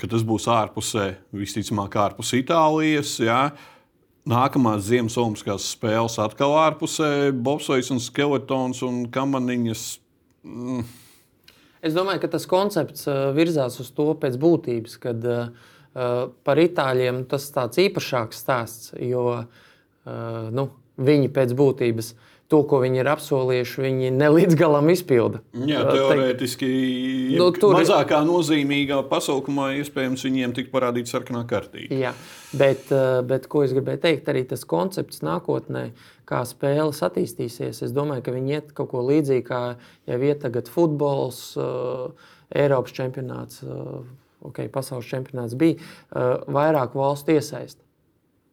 Ka 0.01 0.09
tas 0.11 0.25
būs 0.27 0.49
ārpusē, 0.51 1.05
visticamāk, 1.37 1.95
ārpus 2.03 2.33
Itālijas. 2.35 3.13
Jā. 3.23 3.53
Nākamās 4.27 4.83
Ziemassvētku 4.89 5.55
spēles 5.63 6.19
atkal 6.25 6.57
ārpusē, 6.59 7.31
Bobsojs 7.31 7.93
un 7.95 8.03
Skeletons 8.03 8.83
un 8.87 8.99
Kamaniņas. 9.15 9.85
Mm. 10.43 10.83
Es 11.87 11.95
domāju, 11.95 12.25
ka 12.25 12.33
tas 12.35 12.49
koncepts 12.51 13.07
uh, 13.07 13.29
virzās 13.37 13.79
uz 13.79 13.93
to 13.95 14.09
pēc 14.19 14.41
būtības, 14.43 14.99
kad 15.07 15.31
uh 15.37 15.71
par 15.93 16.57
itāļiem 16.57 17.19
tas 17.29 17.51
ir 17.51 17.53
tāds 17.53 17.79
īpašāks 17.83 18.39
stāsts, 18.41 18.95
jo 18.97 19.43
nu, 20.57 20.63
viņi 20.97 21.29
pēc 21.37 21.51
būtības 21.53 22.07
uh, 22.15 22.31
to, 22.53 22.61
ko 22.69 22.83
viņi 22.83 23.01
ir 23.01 23.09
apsolījuši, 23.13 23.83
viņi 23.87 24.13
ne 24.15 24.29
līdz 24.33 24.57
galam 24.61 24.91
izpilda. 24.93 25.41
Jā, 25.57 25.83
teorētiski 25.89 26.69
nu, 27.39 27.49
tur... 27.57 27.77
mazākā 27.79 28.21
nozīmīgā 28.29 29.01
pasaukumā 29.11 29.73
iespējams 29.81 30.25
viņiem 30.29 30.57
tika 30.59 30.73
parādīta 30.75 31.15
sarkanā 31.15 31.43
kārtība. 31.49 31.97
Jā, 32.05 32.13
bet, 32.57 32.93
bet 33.29 33.49
ko 33.53 33.65
es 33.67 33.73
gribēju 33.77 34.03
teikt, 34.05 34.29
arī 34.33 34.45
tas 34.51 34.67
koncepts 34.69 35.25
nākotnē, 35.25 35.89
kā 36.29 36.43
spēles 36.49 37.03
attīstīsies, 37.05 37.83
es 37.87 37.95
domāju, 37.97 38.27
ka 38.27 38.35
viņi 38.37 38.59
iet 38.59 38.75
kaut 38.77 38.93
ko 38.93 39.05
līdzīgu, 39.09 39.47
kā 39.49 39.63
jau 40.11 40.21
iet 40.21 40.43
tagad 40.45 40.69
futbols, 40.73 41.45
Eiropas 42.53 42.93
čempionāts, 42.93 43.63
okay, 44.45 44.69
pasaules 44.73 45.09
čempionāts 45.09 45.57
bija, 45.57 45.81
vairāk 46.53 46.97
valstu 46.99 47.39
iesaistīts. 47.39 47.81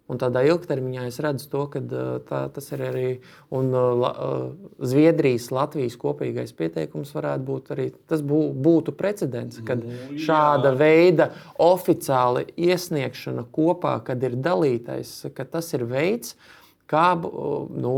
Un 0.10 0.18
tādā 0.18 0.42
ilgtermiņā 0.48 1.06
es 1.06 1.20
redzu 1.22 1.50
to, 1.52 1.64
ka 1.70 1.82
tā, 2.26 2.42
tas 2.54 2.70
ir 2.74 2.82
arī 2.88 3.08
un, 3.54 3.70
uh, 3.78 4.48
Zviedrijas, 4.82 5.52
Latvijas 5.54 5.98
kopīgais 6.02 6.54
pieteikums 6.58 7.14
varētu 7.14 7.46
būt 7.46 7.74
arī 7.76 7.90
tas 8.10 8.24
bū, 8.26 8.42
būtu 8.58 8.96
precedents, 8.98 9.62
kad 9.66 9.84
nu, 9.86 10.18
šāda 10.18 10.74
veida 10.80 11.30
oficiāla 11.62 12.48
iesniegšana 12.58 13.46
kopā, 13.54 14.00
kad 14.08 14.24
ir 14.26 14.40
dalītais, 14.40 15.14
ka 15.36 15.46
tas 15.46 15.70
ir 15.78 15.86
veids, 15.90 16.34
kā 16.34 16.58
nu, 16.90 17.94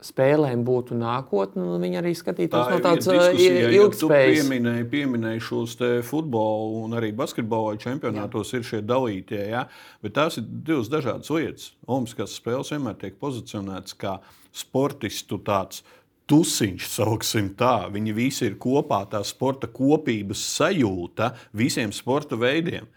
spēlēm 0.00 0.62
būtu 0.64 0.96
nākotne, 0.96 1.66
un 1.74 1.82
viņi 1.84 1.98
arī 2.00 2.14
skatītos 2.16 2.70
Tā 2.70 2.76
no 2.76 2.80
tādas 2.84 3.08
ilgspējas. 3.10 4.46
Pieminēja, 4.46 4.86
pieminēja 4.88 5.42
šos 5.44 5.74
futbola 6.08 6.86
un 6.86 6.96
arī 6.96 7.10
basketbola 7.16 7.76
čempionātos 7.82 8.54
Jā. 8.54 8.60
ir 8.60 8.68
šie 8.70 8.82
dalītie, 8.86 9.42
ja? 9.50 9.66
bet 10.04 10.16
tās 10.16 10.40
ir 10.40 10.48
divas 10.48 10.88
dažādas 10.92 11.28
lietas. 11.34 11.72
Olimpiskās 11.84 12.38
spēles 12.40 12.72
vienmēr 12.72 12.96
tiek 13.02 13.20
pozicionētas 13.20 13.98
kā 14.00 14.18
sportistu 14.56 15.42
tāds. 15.44 15.84
Tusiņš, 16.28 16.90
sauksim 16.92 17.54
tā, 17.56 17.88
viņi 17.92 18.12
visi 18.12 18.44
ir 18.44 18.58
kopā, 18.60 19.00
tā 19.08 19.22
sporta 19.24 19.68
kopības 19.72 20.42
sajūta 20.58 21.30
visiem 21.56 21.92
sporta 21.96 22.36
veidiem. 22.36 22.88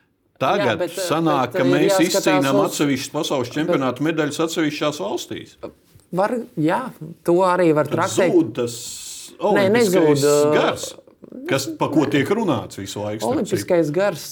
Tagad 0.41 0.73
jā, 0.73 0.79
bet, 0.81 0.97
sanāk, 0.97 1.53
bet, 1.53 1.59
ka 1.61 1.67
mēs 1.69 1.99
izcīnām 2.07 2.57
uz... 2.57 2.71
atsevišķas 2.71 3.13
pasaules 3.13 3.53
čempionāta 3.53 4.03
medaļas 4.07 4.41
atsevišķās 4.47 5.01
valstīs. 5.03 5.55
Var, 6.17 6.33
jā, 6.59 6.81
to 7.27 7.37
arī 7.45 7.69
var 7.77 7.87
traktēt. 7.91 8.33
Zūd 8.33 8.51
tas 8.57 8.75
Nē, 9.41 9.69
nezūd. 9.73 10.25
Gars. 10.53 10.91
Kas, 11.47 11.65
pa 11.79 11.87
ko 11.91 12.03
tiek 12.11 12.27
runāts 12.33 12.79
visu 12.79 13.01
laiku? 13.01 13.29
Olimpiskais 13.29 13.89
gars, 13.93 14.25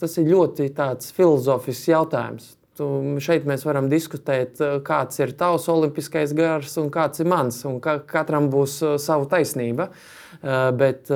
tas 0.00 0.18
ir 0.20 0.28
ļoti 0.32 0.68
filozofisks 1.14 1.90
jautājums. 1.92 2.52
Tu, 2.74 2.86
šeit 3.22 3.44
mēs 3.46 3.62
varam 3.62 3.86
diskutēt, 3.86 4.58
kāds 4.86 5.20
ir 5.22 5.34
tavs 5.38 5.68
olimpiskais 5.70 6.34
gars 6.34 6.74
un 6.82 6.90
kāds 6.94 7.22
ir 7.22 7.30
mans. 7.30 7.60
Ka, 7.84 8.00
katram 8.02 8.48
būs 8.50 8.80
sava 9.02 9.28
taisnība. 9.30 9.92
Bet 10.80 11.12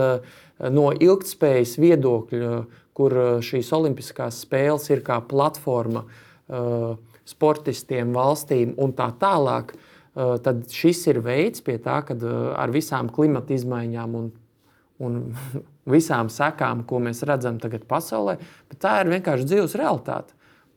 no 0.62 0.86
ilgspējas 0.94 1.74
viedokļa 1.82 2.52
kur 2.98 3.14
eh, 3.14 3.28
šīs 3.44 3.70
Olimpiskās 3.76 4.42
spēles 4.44 4.88
ir 4.90 5.00
kā 5.06 5.20
platforma 5.30 6.02
uh, 6.08 6.96
sportistiem, 7.28 8.12
valstīm 8.16 8.74
un 8.80 8.92
tā 8.96 9.08
tālāk, 9.20 9.66
uh, 9.76 9.80
tad 10.42 10.56
šis 10.74 11.06
ir 11.12 11.18
veids 11.22 11.60
pie 11.64 11.78
tā, 11.82 12.00
kad 12.08 12.18
ar 12.24 12.70
visām 12.74 13.08
klimata 13.14 13.54
izmaiņām 13.54 14.10
un, 14.18 14.26
un 15.04 15.12
visām 15.94 16.26
sekām, 16.32 16.76
ko 16.88 16.96
mēs 17.04 17.18
redzam 17.28 17.56
tagad 17.62 17.82
pasaulē, 17.88 18.34
bet 18.70 18.78
tā 18.82 18.92
ir 19.02 19.06
vienkārši 19.14 19.48
dzīves 19.52 19.78
realitāte. 19.78 20.30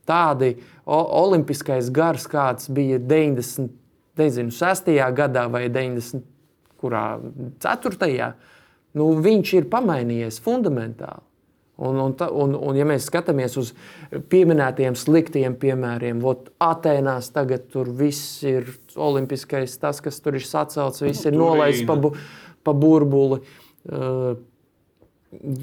Tādi 0.08 0.48
olimpiskais 0.90 1.90
gars, 1.94 2.24
kāds 2.26 2.70
bija 2.74 2.98
90, 2.98 3.70
nezinu, 4.18 4.50
6. 4.50 4.90
gadā 5.14 5.46
vai 5.50 5.68
94. 5.70 8.34
Nu, 8.98 9.04
viņš 9.24 9.52
ir 9.60 9.64
pamainījies 9.70 10.40
fundamentāli. 10.42 11.31
Un, 11.82 11.98
un, 11.98 12.12
un, 12.14 12.54
un, 12.54 12.76
ja 12.78 12.84
mēs 12.86 13.08
skatāmies 13.08 13.56
uz 13.58 13.72
pieminētiem 14.30 14.94
sliktiem 14.98 15.56
piemēriem, 15.58 16.20
tad 16.22 16.52
Atenās 16.62 17.32
tagad 17.34 17.66
tur 17.72 17.90
viss 17.98 18.44
ir 18.46 18.68
olimpiskais, 18.94 19.74
tas, 19.82 19.98
kas 20.04 20.20
tur 20.22 20.38
ir 20.38 20.46
sacelts, 20.46 21.02
viss 21.02 21.26
ir 21.26 21.34
nolaists 21.34 21.86
pa, 21.88 21.96
bu, 21.98 22.12
pa 22.62 22.74
burbuli. 22.76 23.40
Uh, 23.90 24.36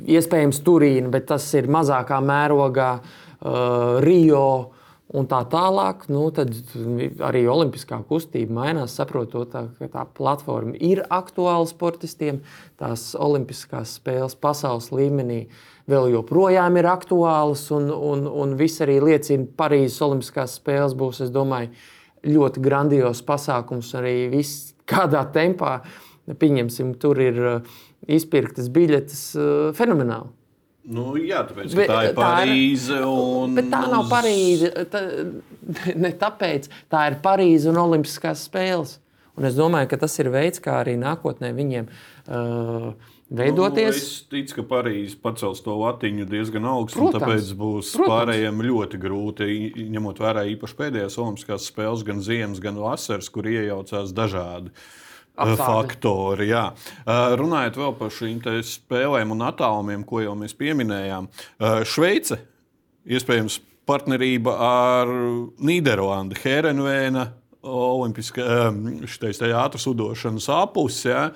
iespējams, 0.10 0.60
Turīna, 0.65 1.12
bet 1.13 1.29
tas 1.29 1.45
ir 1.55 1.69
mazākā 1.71 2.19
mērogā, 2.25 2.91
uh, 2.99 3.99
Rio 4.03 4.43
un 5.10 5.26
tā 5.30 5.39
tālāk, 5.50 6.06
nu, 6.12 6.28
tad 6.36 6.54
arī 7.26 7.45
olimpiskā 7.50 7.98
kustība 8.10 8.54
mainās, 8.60 8.93
saprotot, 9.00 9.50
tā, 9.54 9.63
ka 9.80 9.89
tā 9.93 10.06
platforma 10.17 10.78
ir 10.78 11.02
aktuāla 11.10 11.65
sportistiem. 11.69 12.43
Tās 12.80 13.12
olimpiskās 13.17 13.98
spēles 13.98 14.38
pasaules 14.39 14.91
līmenī 14.93 15.45
vēl 15.89 16.12
joprojām 16.13 16.78
ir 16.78 16.89
aktuālas, 16.91 17.65
un, 17.76 17.89
un, 17.89 18.28
un 18.30 18.58
viss 18.60 18.84
arī 18.86 19.00
liecina, 19.04 19.48
ka 19.50 19.63
Parīzes 19.63 20.02
Olimpiskās 20.06 20.60
spēles 20.60 20.95
būs, 20.98 21.24
es 21.26 21.34
domāju, 21.34 21.74
ļoti 22.30 22.62
grandios 22.62 23.24
pasākums 23.26 23.93
arī 23.98 24.30
viss 24.32 24.76
kādā 24.89 25.26
tempā. 25.34 25.80
Pieņemsim, 26.30 26.93
tur 27.02 27.17
ir 27.24 27.39
uh, 27.41 27.78
izpirktas 28.06 28.67
biļetes 28.69 29.24
uh, 29.34 29.48
fenomenāli. 29.74 30.30
Nu, 30.89 31.12
jā, 31.21 31.43
tāpēc 31.45 31.75
bet, 31.78 31.91
tā 31.91 31.99
ir 32.08 32.15
Parīze. 32.17 32.95
Tā 32.95 33.04
ir, 33.04 33.06
un... 33.06 33.54
Bet 33.60 33.69
tā 33.69 33.84
nav 33.91 34.08
Parīze. 34.10 34.71
Tā, 34.89 35.04
ne 36.06 36.12
tāpēc 36.17 36.65
tā 36.89 37.04
ir 37.12 37.19
Parīze 37.23 37.69
un 37.69 37.78
Olimpiskās 37.84 38.47
spēles. 38.49 38.97
Un 39.39 39.47
es 39.47 39.56
domāju, 39.56 39.91
ka 39.91 39.99
tas 40.02 40.17
ir 40.19 40.32
veids, 40.34 40.60
kā 40.63 40.82
arī 40.82 40.97
nākotnē 40.99 41.54
viņiem 41.56 41.86
uh, 41.88 42.88
veidoties. 43.30 43.91
Nu, 43.93 44.02
es 44.02 44.08
ticu, 44.34 44.58
ka 44.58 44.65
Parīzē 44.73 45.19
pacels 45.23 45.62
to 45.63 45.78
latiņu 45.80 46.25
diezgan 46.28 46.65
augstu, 46.67 47.06
protams, 47.06 47.13
un 47.13 47.23
tāpēc 47.23 47.52
būs 47.62 47.91
protams. 47.93 48.15
pārējiem 48.15 48.63
ļoti 48.65 49.02
grūti, 49.06 49.60
ņemot 49.93 50.23
vērā 50.25 50.47
īpaši 50.56 50.80
pēdējās 50.82 51.19
Olimpiskās 51.21 51.69
spēles, 51.69 52.04
gan 52.08 52.25
ziemas, 52.25 52.60
gan 52.63 52.82
vasaras, 52.82 53.30
kur 53.32 53.47
iejaucās 53.47 54.12
dažādi. 54.17 54.73
Uh, 54.73 54.97
Apstādi. 55.45 55.63
faktori. 55.63 56.49
Jā. 56.52 56.65
Runājot 57.39 57.80
vēl 57.80 57.95
par 57.99 58.13
šīm 58.13 58.41
spēlēm 58.65 59.34
un 59.36 59.45
attālumiem, 59.47 60.06
ko 60.08 60.23
jau 60.23 60.36
mēs 60.39 60.56
pieminējām, 60.60 61.30
Šveice 61.88 62.39
iespējams 63.10 63.60
partnerība 63.89 64.54
ar 64.62 65.12
Nīderlandi, 65.65 66.38
Herenvēna, 66.43 67.25
Olimpiskā 67.69 68.69
ātras 69.60 69.88
udošanas 69.89 70.47
aplis. 70.54 71.02
Jā. 71.08 71.30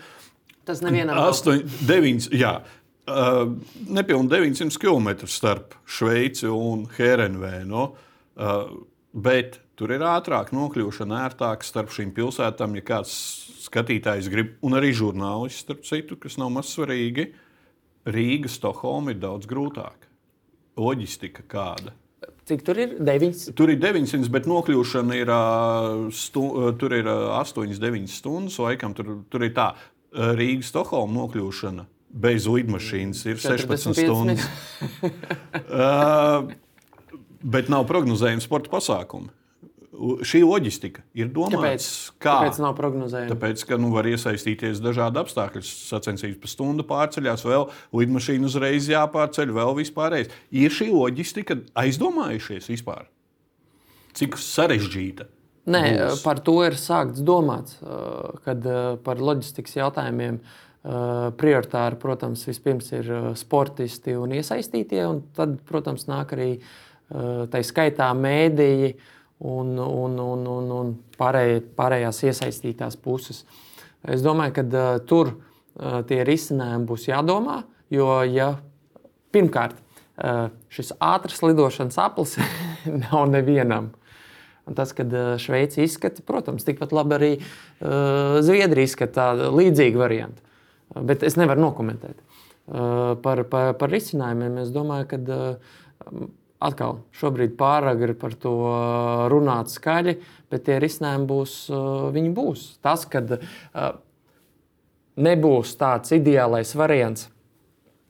Tas 0.63 0.79
nevienam 0.85 1.17
nav. 1.17 1.33
8, 1.33 1.65
9, 1.89 2.29
jā. 2.39 2.55
Uh, 3.03 3.57
Nepilnīgi 3.91 4.31
900 4.31 4.79
km 4.79 5.27
starp 5.27 5.75
Šveici 5.83 6.47
un 6.47 6.85
Herenvēnu. 6.95 7.89
Uh, 8.39 8.69
bet 9.11 9.59
Tur 9.73 9.89
ir 9.89 10.03
ātrāk 10.05 10.51
nokļūšana, 10.53 11.23
ērtāk 11.27 11.63
starp 11.65 11.89
šīm 11.95 12.11
pilsētām, 12.13 12.75
ja 12.77 12.83
kāds 12.85 13.13
skatītājs 13.63 14.29
grib, 14.31 14.53
un 14.65 14.77
arī 14.77 14.91
žurnālists, 14.95 15.63
starp 15.65 15.83
citu, 15.87 16.17
kas 16.19 16.37
nav 16.41 16.51
maz 16.53 16.71
svarīgi. 16.73 17.29
Rīga, 18.03 18.51
Stokholma 18.51 19.13
ir 19.13 19.21
daudz 19.21 19.47
grūtāk. 19.47 20.09
Loģistika 20.79 21.45
kāda. 21.47 21.93
Cik 22.47 22.63
tur 22.67 22.79
ir? 22.83 22.97
9. 22.99 23.53
Tur 23.55 23.71
ir 23.71 23.79
900, 23.79 24.27
bet 24.31 24.49
nokļūšana 24.51 25.15
ir, 25.15 25.31
stu, 26.11 26.43
tur 26.79 26.95
ir 26.97 27.07
8, 27.07 27.71
9 27.79 28.11
stundas. 28.11 28.59
Laikam, 28.59 28.95
tur, 28.97 29.21
tur 29.31 29.45
ir 29.47 29.53
tā 29.55 29.71
Rīga, 30.11 30.65
Stokholma 30.67 31.21
nokļūšana 31.21 31.87
bez 32.13 32.45
lidmašīnas 32.45 33.23
ir 33.25 33.39
16 33.41 33.95
stundas. 33.97 34.43
uh, 35.01 36.51
bet 37.55 37.71
nav 37.73 37.87
prognozējama 37.89 38.43
sporta 38.43 38.69
pasākuma 38.73 39.33
šī 40.25 40.41
loģistika 40.43 41.03
ir 41.17 41.29
domāta. 41.33 41.59
Kāpēc? 41.59 41.87
Kā? 42.17 42.37
Kāpēc 42.39 42.59
nav 42.63 42.73
prognozējama? 42.77 43.33
Tāpēc, 43.35 43.63
ka 43.69 43.77
nu, 43.81 43.91
var 43.93 44.07
iesaistīties 44.09 44.81
dažādi 44.83 45.21
apstākļi. 45.21 45.61
Sacensības 45.67 46.41
pa 46.41 46.49
stundu 46.51 46.85
pārceļās, 46.89 47.45
vēl 47.45 47.67
lidmašīna 47.93 48.49
uzreiz 48.49 48.89
jāpārceļ, 48.91 49.53
vēl 49.53 49.77
vispārējais. 49.83 50.33
Ir 50.63 50.73
šī 50.73 50.89
loģistika 50.93 51.59
aizdomājušies 51.83 52.71
vispār? 52.73 53.07
Cik 54.17 54.37
sarežģīta? 54.41 55.29
Nē, 55.73 55.83
būs? 55.95 56.25
par 56.25 56.41
to 56.43 56.57
ir 56.65 56.75
sākts 56.75 57.23
domāt, 57.23 57.71
kad 58.43 58.65
par 59.05 59.21
loģistikas 59.23 59.77
jautājumiem 59.79 60.41
prioritāri, 61.39 61.95
protams, 62.01 62.43
vispirms 62.49 62.89
ir 62.91 63.11
sportisti 63.39 64.17
un 64.19 64.33
iesaistītie, 64.35 64.99
un 65.07 65.21
tad, 65.37 65.55
protams, 65.69 66.09
nāk 66.09 66.33
arī 66.35 66.49
tā 67.53 67.61
skaitā 67.63 68.09
mēdīji 68.17 68.97
un, 69.43 69.77
un, 69.79 70.19
un, 70.19 70.45
un, 70.47 70.69
un 70.71 70.91
pārēj, 71.19 71.57
pārējās 71.77 72.21
iesaistītās 72.29 72.95
puses. 73.03 73.43
Es 74.03 74.23
domāju, 74.23 74.55
ka 74.57 74.63
uh, 74.65 74.99
tur 75.07 75.33
uh, 75.33 75.99
tie 76.07 76.21
risinājumi 76.27 76.87
būs 76.87 77.09
jādomā, 77.09 77.61
jo 77.91 78.07
ja 78.27 78.53
pirmkārt 79.35 79.75
uh, 79.75 80.47
šis 80.71 80.93
ātrs 81.03 81.43
lidošanas 81.43 81.99
aplis 82.01 82.37
nav 83.05 83.27
nevienam. 83.31 83.91
Un 84.63 84.77
tas, 84.77 84.93
kad 84.95 85.11
Šveice 85.43 85.83
izskata, 85.83 86.23
protams, 86.23 86.63
tikpat 86.63 86.93
labi 86.95 87.17
arī 87.17 87.31
uh, 87.35 88.39
Zviedrija 88.43 88.87
izskata 88.87 89.33
līdzīgu 89.51 89.99
variantu. 89.99 90.39
Bet 91.03 91.25
es 91.27 91.35
nevaru 91.39 91.65
nokomentēt. 91.65 92.15
Uh, 92.63 93.17
par, 93.19 93.43
par, 93.51 93.73
par 93.75 93.91
risinājumiem 93.91 94.61
es 94.61 94.71
domāju, 94.71 95.09
ka 95.11 95.19
uh, 95.19 95.81
Atkal, 96.63 97.01
šobrīd 97.19 97.57
pāragri 97.59 98.13
par 98.15 98.37
to 98.39 98.53
runāt 99.33 99.67
skaļi, 99.73 100.13
bet 100.53 100.63
tie 100.69 100.77
risinājumi 100.79 101.27
būs, 101.27 101.55
viņi 102.15 102.29
būs. 102.37 102.61
Tas, 102.85 103.03
kad 103.11 103.33
nebūs 105.19 105.73
tāds 105.81 106.13
ideālais 106.15 106.71
variants, 106.79 107.27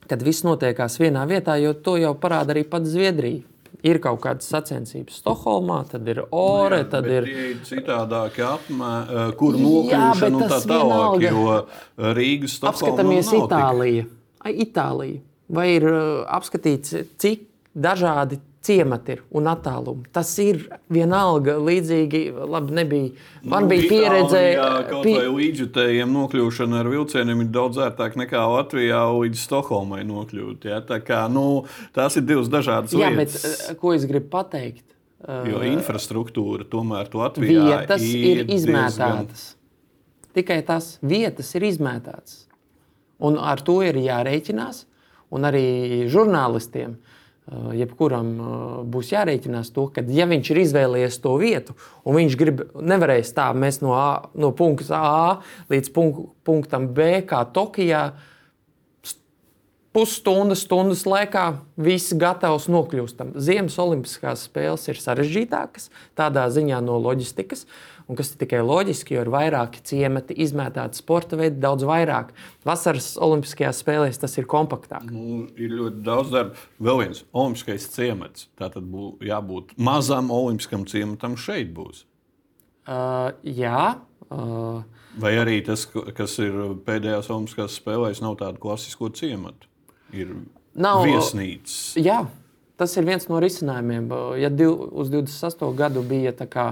kad 0.06 0.22
viss 0.22 0.44
notiekās 0.46 1.00
vienā 1.02 1.24
vietā, 1.26 1.56
jo 1.58 1.72
to 1.74 1.96
jau 1.98 2.12
parāda 2.20 2.54
arī 2.54 2.62
pats 2.68 2.94
Zviedrija. 2.94 3.42
Ir 3.84 3.98
kaut 4.00 4.22
kādas 4.22 4.46
sacensības 4.48 5.18
Stokholmā, 5.18 5.82
tad 5.90 6.06
ir 6.08 6.22
ore, 6.32 6.78
jā, 6.78 6.88
tad 6.94 7.08
ir 7.10 7.26
citādākie 7.68 8.44
apmēri, 8.46 9.24
kur 9.40 9.58
nokļūšana 9.60 10.38
un 10.38 10.44
tā 10.52 10.60
tālāk. 10.70 11.26
Jo 11.26 12.14
Rīgas 12.16 12.54
Stokholmā 12.60 12.94
apskatāmies 12.94 13.32
Itāliju. 13.36 14.06
Itālija. 14.64 15.20
Vai 15.58 15.66
ir 15.74 15.84
apskatīts, 15.90 16.94
cik 17.20 17.42
dažādi 17.74 18.38
ciemati 18.64 19.16
ir 19.16 19.22
un 19.36 19.48
attālumi. 19.50 20.06
Tas 20.14 20.30
ir 20.40 20.62
vienalga 20.92 21.56
līdzīgi. 21.60 22.22
Labi, 22.48 22.74
nebija. 22.78 23.24
Man 23.42 23.66
nu, 23.66 23.72
bija 23.74 23.90
pieredze. 23.90 24.42
Kaut 24.88 25.04
pie... 25.04 25.16
vai 25.18 25.26
līdzjutējiem 25.34 26.14
nokļūšana 26.16 26.80
ar 26.80 26.90
vilcieniem 26.92 27.44
ir 27.44 27.50
daudz 27.54 27.82
ērtāk 27.84 28.16
nekā 28.20 28.44
Latvijā 28.54 29.02
līdz 29.18 29.42
Stokholmai 29.48 30.00
nokļūt. 30.08 30.68
Ja? 30.70 30.80
Tā 30.86 31.00
kā, 31.04 31.24
nu, 31.32 31.64
tās 31.96 32.16
ir 32.20 32.26
divas 32.28 32.48
dažādas 32.52 32.96
jā, 32.96 33.12
lietas. 33.12 33.44
Bet 33.44 33.82
ko 33.82 33.92
es 33.96 34.08
gribu 34.08 34.30
pateikt? 34.38 34.86
Jo 35.24 35.62
infrastruktūra 35.64 36.66
tomēr 36.68 37.08
Latvijā 37.16 37.68
vietas 37.68 38.02
ir, 38.04 38.42
ir 38.44 38.50
izmētātas. 38.52 39.44
Diezgan... 39.54 40.32
Tikai 40.34 40.58
tās 40.66 40.88
vietas 41.04 41.52
ir 41.56 41.64
izmētātas. 41.68 42.42
Un 43.24 43.38
ar 43.40 43.62
to 43.64 43.78
ir 43.86 43.96
jārēķinās. 44.04 44.84
Un 45.34 45.46
arī 45.48 45.64
žurnālistiem 46.12 46.92
uh, 46.92 47.13
Eh, 47.13 47.13
jebkuram 47.52 48.28
eh, 48.34 48.60
būs 48.88 49.12
jārēķinās 49.12 49.72
to, 49.74 49.88
ka, 49.92 50.04
ja 50.08 50.26
viņš 50.30 50.52
ir 50.52 50.62
izvēlējies 50.64 51.18
to 51.24 51.34
vietu, 51.40 51.76
un 52.04 52.18
viņš 52.20 52.36
grib, 52.40 52.62
nevarēs 52.80 53.34
tā, 53.36 53.50
mēs 53.56 53.82
no, 53.84 53.92
A, 53.98 54.30
no 54.34 54.54
punkta 54.56 55.00
A 55.00 55.26
līdz 55.72 55.92
punktam 56.44 56.88
B, 56.96 57.20
kā 57.28 57.44
Tokijā, 57.44 58.06
pusstundas, 59.94 60.64
stundas 60.64 61.04
laikā 61.06 61.44
viss 61.78 62.16
gatavs 62.18 62.64
nokļūstam. 62.66 63.36
Ziemas 63.38 63.76
Olimpiskās 63.78 64.48
spēles 64.48 64.88
ir 64.90 64.98
sarežģītākas 64.98 65.86
tādā 66.18 66.48
ziņā 66.50 66.80
no 66.82 66.96
loģistikas. 66.98 67.62
Uh, 67.62 67.93
un 68.08 68.18
kas 68.18 68.32
ir 68.32 68.40
tikai 68.42 68.60
loģiski, 68.64 69.16
jo 69.16 69.24
ir 69.24 69.30
vairāki 69.32 69.82
ciemati, 69.86 70.36
izmētāti 70.44 71.00
sporta 71.00 71.38
veidi, 71.40 71.60
daudz 71.62 71.86
vairāk. 71.88 72.32
Vasaras 72.66 73.14
Olimpiskajās 73.22 73.80
spēlēs 73.84 74.20
tas 74.20 74.36
ir 74.40 74.48
kompaktāk. 74.50 75.06
Nu, 75.10 75.44
ir 75.56 75.72
ļoti 75.78 76.02
daudz 76.04 76.32
darba. 76.34 76.66
Vēl 76.84 77.04
viens 77.04 77.22
Olimpiskais 77.32 77.88
ciemats. 77.94 78.48
Tā 78.60 78.70
tad 78.74 78.88
būtu 78.90 79.28
jābūt 79.28 79.76
mazam 79.76 80.32
Olimpiskam 80.34 80.84
ciematam 80.90 81.38
šeit 81.40 81.72
būs. 81.76 82.04
Uh, 82.84 83.32
jā. 83.48 83.96
Uh, 84.28 84.84
Vai 85.20 85.36
arī 85.38 85.60
tas, 85.64 85.86
kas 85.86 86.36
ir 86.42 86.56
pēdējās 86.84 87.30
Olimpiskās 87.32 87.78
spēlēs, 87.78 88.20
nav 88.24 88.36
tāda 88.40 88.60
klasisko 88.60 89.12
ciematu? 89.14 89.70
Ir 90.14 90.34
nav 90.74 91.04
viesnīcas. 91.06 91.94
Jā, 92.02 92.24
tas 92.80 92.96
ir 92.98 93.06
viens 93.06 93.28
no 93.30 93.38
risinājumiem. 93.42 94.10
Ja 94.42 94.50
div, 94.50 94.74
uz 94.92 95.12
28. 95.14 95.70
gadu 95.78 96.02
bija 96.06 96.34
tā 96.36 96.48
kā 96.50 96.66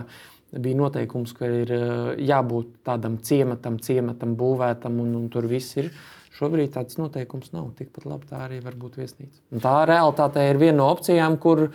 bija 0.61 0.77
noteikums, 0.77 1.33
ka 1.37 1.49
ir 1.49 1.73
eh, 1.73 2.23
jābūt 2.29 2.83
tādam 2.87 3.17
ciematam, 3.25 3.79
ciematam 3.83 4.35
būvētam, 4.39 4.99
un, 5.03 5.15
un 5.23 5.29
tur 5.33 5.49
viss 5.51 5.79
ir. 5.81 5.91
Šobrīd 6.37 6.73
tāds 6.75 6.99
noteikums 7.01 7.53
nav. 7.53 7.71
Tikpat 7.79 8.07
labi 8.09 8.29
tā 8.31 8.43
arī 8.47 8.61
var 8.65 8.77
būt 8.81 8.99
viesnīca. 9.01 9.41
Un 9.53 9.65
tā 9.65 9.75
realitāte 9.89 10.45
ir 10.49 10.61
viena 10.61 10.79
no 10.81 10.89
opcijām, 10.93 11.39
kur, 11.41 11.67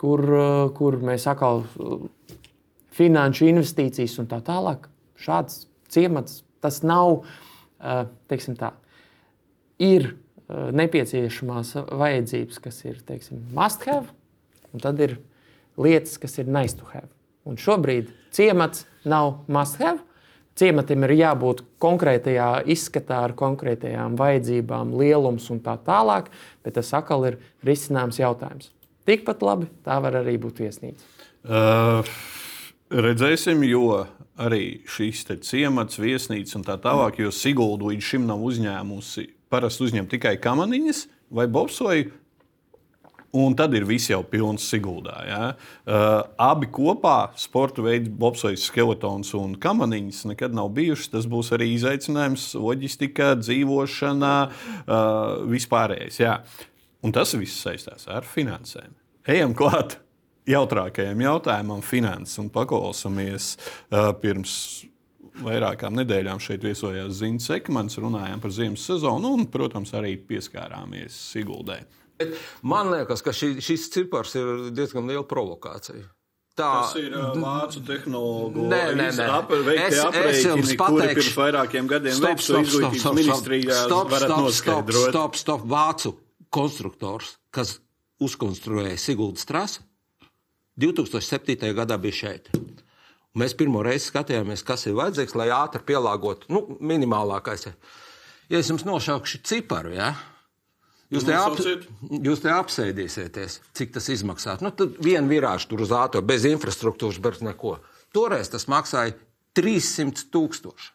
kur, 0.00 0.24
eh, 0.24 0.62
kur 0.78 0.98
mēs 1.04 1.28
atkal 1.30 1.64
eh, 1.64 2.06
finanšu 2.98 3.50
investīcijas 3.52 4.18
un 4.22 4.30
tā 4.30 4.40
tālāk. 4.44 4.90
Šāds 5.18 5.66
ciemats 5.90 6.42
tas 6.62 6.80
nav, 6.82 7.22
teiksim 8.30 8.56
tā, 8.58 8.72
ir 9.78 10.08
nepieciešamās 10.50 11.70
vajadzības, 11.86 12.58
kas 12.64 12.80
ir 12.82 12.98
teiksim, 13.06 13.44
must 13.54 13.86
have, 13.86 14.10
un 14.74 14.82
tad 14.82 14.98
ir 15.04 15.14
lietas, 15.78 16.18
kas 16.18 16.34
ir 16.42 16.50
nice 16.50 16.74
to 16.74 16.90
have. 16.90 17.06
Un 17.48 17.56
šobrīd 17.56 18.12
ciemats 18.34 18.84
nav 19.08 19.44
must 19.48 19.80
have. 19.80 20.02
Ciematam 20.58 21.04
ir 21.06 21.14
jābūt 21.20 21.62
konkrētajā 21.80 22.48
izskatā, 22.74 23.20
ar 23.28 23.34
konkrētajām 23.38 24.16
vajadzībām, 24.18 24.96
lielums 24.98 25.46
un 25.54 25.60
tā 25.62 25.76
tālāk, 25.86 26.32
bet 26.66 26.74
tas 26.80 26.90
atkal 26.98 27.28
ir 27.28 27.38
risināms 27.66 28.18
jautājums. 28.18 28.72
Tikpat 29.06 29.44
labi 29.46 29.68
tā 29.86 30.00
var 30.02 30.18
arī 30.18 30.34
būt 30.42 30.58
viesnīca. 30.64 31.06
Uh, 31.46 32.02
redzēsim, 32.90 33.62
jo 33.70 34.02
arī 34.38 34.82
šīs 34.90 35.24
ciemats, 35.46 36.00
viesnīca 36.02 36.58
un 36.58 36.66
tā 36.66 36.76
tālāk, 36.82 37.22
jo 37.22 37.30
Sigulda 37.32 37.92
līdz 37.92 38.10
šim 38.10 38.26
nav 38.28 38.42
uzņēmusi, 38.50 39.28
parasti 39.48 39.86
uzņem 39.86 40.10
tikai 40.10 40.36
kamaniņas 40.42 41.06
vai 41.38 41.46
bobsoju 41.46 42.10
Un 43.36 43.52
tad 43.52 43.74
ir 43.76 43.84
viss 43.84 44.08
jau 44.08 44.22
pilns 44.24 44.64
Siguldā. 44.70 45.16
Ja? 45.28 45.40
Uh, 45.84 46.22
abi 46.40 46.70
kopā, 46.72 47.28
sporta 47.36 47.84
veids, 47.84 48.08
bobsais, 48.08 48.64
skeletons 48.70 49.34
un 49.36 49.52
kamaniņas, 49.60 50.22
nekad 50.30 50.56
nav 50.56 50.70
bijušas. 50.78 51.10
Tas 51.12 51.28
būs 51.28 51.52
arī 51.56 51.68
izaicinājums, 51.74 52.54
loģistika, 52.56 53.34
dzīvošana, 53.42 54.34
uh, 54.48 55.44
vispārējais. 55.52 56.20
Ja? 56.24 56.38
Un 57.04 57.12
tas 57.12 57.36
viss 57.36 57.60
saistās 57.60 58.08
ar 58.08 58.24
finansēm. 58.24 58.96
Ejam 59.28 59.52
klāt 59.56 59.98
jautrākajam 60.48 61.20
jautājumam, 61.20 61.84
finanses, 61.84 62.38
un 62.40 62.48
paklausāmies 62.54 63.56
uh, 63.58 64.14
pirms 64.22 64.54
vairākām 65.44 66.00
nedēļām 66.00 66.40
šeit 66.42 66.64
viesojās 66.64 67.20
Ziņas 67.20 67.52
Ekmans, 67.58 68.00
runājām 68.00 68.40
par 68.42 68.56
ziemas 68.56 68.88
sezonu 68.88 69.36
un, 69.36 69.46
protams, 69.52 69.92
arī 69.94 70.16
pieskārāmies 70.16 71.20
Siguldai. 72.18 72.44
Man 72.62 72.92
liekas, 72.92 73.22
ka 73.24 73.34
šī, 73.34 73.56
šis 73.64 73.88
cipars 73.94 74.34
ir 74.38 74.70
diezgan 74.74 75.08
liela 75.08 75.26
provokācija. 75.28 76.06
Tā 76.58 76.68
tas 76.74 76.94
ir 76.98 77.12
uh, 77.14 77.34
vācu 77.38 77.84
tehnoloģija. 77.86 78.68
Nē, 78.72 78.80
nē, 78.98 79.08
nē. 79.14 79.26
Es, 79.86 79.98
es 79.98 80.40
jums 80.42 80.72
pateikšu, 80.80 81.20
pirms 81.20 81.36
vairākiem 81.38 81.90
gadiem 81.90 82.16
stop, 82.18 82.42
stop, 82.42 82.66
stop, 82.66 82.96
stop, 82.98 83.20
stop, 83.22 83.60
stop, 83.62 84.56
stop, 84.58 84.90
stop, 84.90 85.38
stop, 85.38 85.68
vācu 85.70 86.16
konstruktors, 86.50 87.36
kas 87.54 87.76
uzkonstruēja 88.24 88.98
Siguldas 88.98 89.46
trasu, 89.46 89.84
2007. 90.82 91.70
gadā 91.78 91.98
bija 92.02 92.18
šeit. 92.24 92.50
Mēs 93.38 93.54
pirmo 93.54 93.84
reizi 93.86 94.08
skatījāmies, 94.08 94.64
kas 94.66 94.88
ir 94.88 94.96
vajadzīgs, 94.98 95.36
lai 95.38 95.50
ātri 95.54 95.84
pielāgotu 95.86 96.50
nu, 96.50 96.64
minimālākais. 96.82 97.68
Ja 98.50 98.58
es 98.58 98.70
jums 98.72 98.86
nošaukšu 98.88 99.42
ciparu, 99.46 99.92
ja? 99.94 100.14
Jūs 101.08 101.24
te, 101.24 101.32
ap, 101.32 101.56
jūs 102.28 102.42
te 102.44 102.50
apsēdīsieties, 102.52 103.54
cik 103.78 103.94
tas 103.94 104.10
izmaksā. 104.12 104.58
Nu, 104.60 104.68
tad 104.76 104.98
viena 105.00 105.24
virāža 105.30 105.70
tur 105.70 105.80
uz 105.86 105.92
ātrā, 105.96 106.20
bez 106.20 106.44
infrastruktūras, 106.48 107.20
bez 107.24 107.40
neko. 107.44 107.78
Toreiz 108.12 108.50
tas 108.52 108.68
maksāja 108.68 109.14
300 109.56 110.26
tūkstoši. 110.34 110.90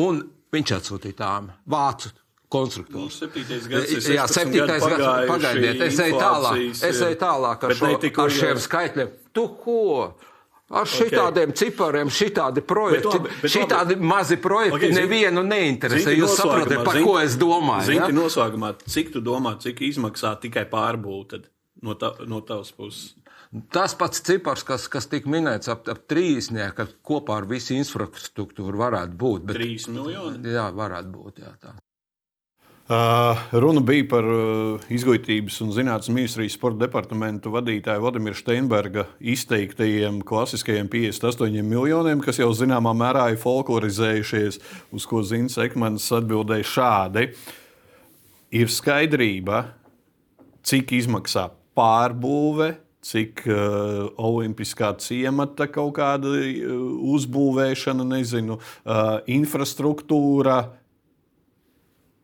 Un 0.00 0.22
viņš 0.54 0.72
atsūtīja 0.78 1.18
tām 1.20 1.50
vācu 1.68 2.14
konstruktoru. 2.50 3.04
Nu, 3.04 3.10
Jā, 3.10 4.24
16 4.26 4.34
septītais 4.34 4.80
gads. 4.80 4.86
pagājuši, 4.86 5.28
Pagaidiet, 5.30 5.84
es 5.86 6.00
eju 6.06 6.18
tālāk. 6.24 6.64
Es 6.88 7.02
eju 7.04 7.20
tālāk 7.20 7.68
ar, 7.68 7.76
šo, 7.78 7.92
ar 8.24 8.34
šiem 8.40 8.62
skaitļiem. 8.64 9.12
Tu 9.36 9.44
ko? 9.60 9.78
Ar 10.70 10.86
šitādiem 10.86 11.50
cipariem, 11.58 12.10
šitādi 12.14 12.62
projekti, 12.62 13.08
labi, 13.10 13.30
bet 13.42 13.50
šitādi 13.50 13.96
mazi 13.98 14.36
projekti 14.38 14.76
Ok, 14.76 14.84
zini- 14.86 15.00
nevienu 15.00 15.42
neinteresē. 15.42 16.14
Jūs 16.14 16.36
saprotat, 16.38 16.84
par 16.84 16.94
zini- 16.94 17.04
ko 17.08 17.18
es 17.18 17.34
domāju? 17.36 17.86
Zini, 17.88 17.98
ja? 17.98 18.08
noslēgumā, 18.14 18.74
cik 18.86 19.10
tu 19.12 19.20
domā, 19.20 19.56
cik 19.58 19.82
izmaksā 19.82 20.36
tikai 20.40 20.64
pārbūve 20.70 21.42
no, 21.82 21.94
ta, 21.94 22.12
no 22.24 22.40
tavas 22.40 22.70
puses? 22.70 23.14
Tas 23.72 23.96
pats 23.98 24.20
cipars, 24.22 24.62
kas, 24.62 24.86
kas 24.86 25.06
tika 25.10 25.26
minēts 25.28 25.66
ap, 25.72 25.88
ap 25.90 26.04
trīsnieku, 26.06 26.74
ka 26.76 26.86
kopā 27.02 27.40
ar 27.40 27.46
visu 27.50 27.74
infrastruktūru 27.74 28.78
varētu 28.78 29.16
būt. 29.18 29.46
Bet, 29.50 29.56
3 29.58 29.88
miljoni. 29.90 30.38
jā, 30.54 30.68
varētu 30.70 31.10
būt. 31.10 31.40
Jā, 31.42 31.50
tā. 31.58 31.74
Uh, 32.90 33.38
runa 33.52 33.78
bija 33.86 34.02
par 34.10 34.26
uh, 34.26 34.86
izglītības 34.90 35.60
un 35.62 35.68
zinātnes 35.70 36.10
ministrijas 36.10 36.56
sporta 36.56 36.80
departamentu 36.88 37.52
vadītāju 37.54 38.02
Vladimira 38.02 38.34
Steinberga 38.34 39.04
izteiktajiem 39.22 40.16
klasiskajiem 40.26 40.88
58 40.90 41.62
miljoniem, 41.62 42.18
kas 42.18 42.40
jau 42.42 42.48
zināmā 42.50 42.90
mērā 42.98 43.28
ir 43.30 43.38
folklorizējušies, 43.44 44.58
uz 44.90 45.06
ko 45.06 45.22
Zins 45.22 45.54
Ekmans 45.62 46.08
atbildēja 46.18 46.66
šādi. 46.66 47.28
Ir 48.58 48.74
skaidrība, 48.74 49.62
cik 50.66 50.90
izmaksā 50.98 51.46
pārbūve, 51.78 52.72
cik 53.06 53.46
uh, 53.46 54.10
olimpiskā 54.18 54.96
ciemata 54.98 55.70
kaut 55.70 55.94
kāda 56.02 56.34
uh, 56.34 56.74
uzbūvēšana, 57.14 58.10
nezinu, 58.16 58.58
uh, 58.58 59.20
infrastruktūra. 59.30 60.58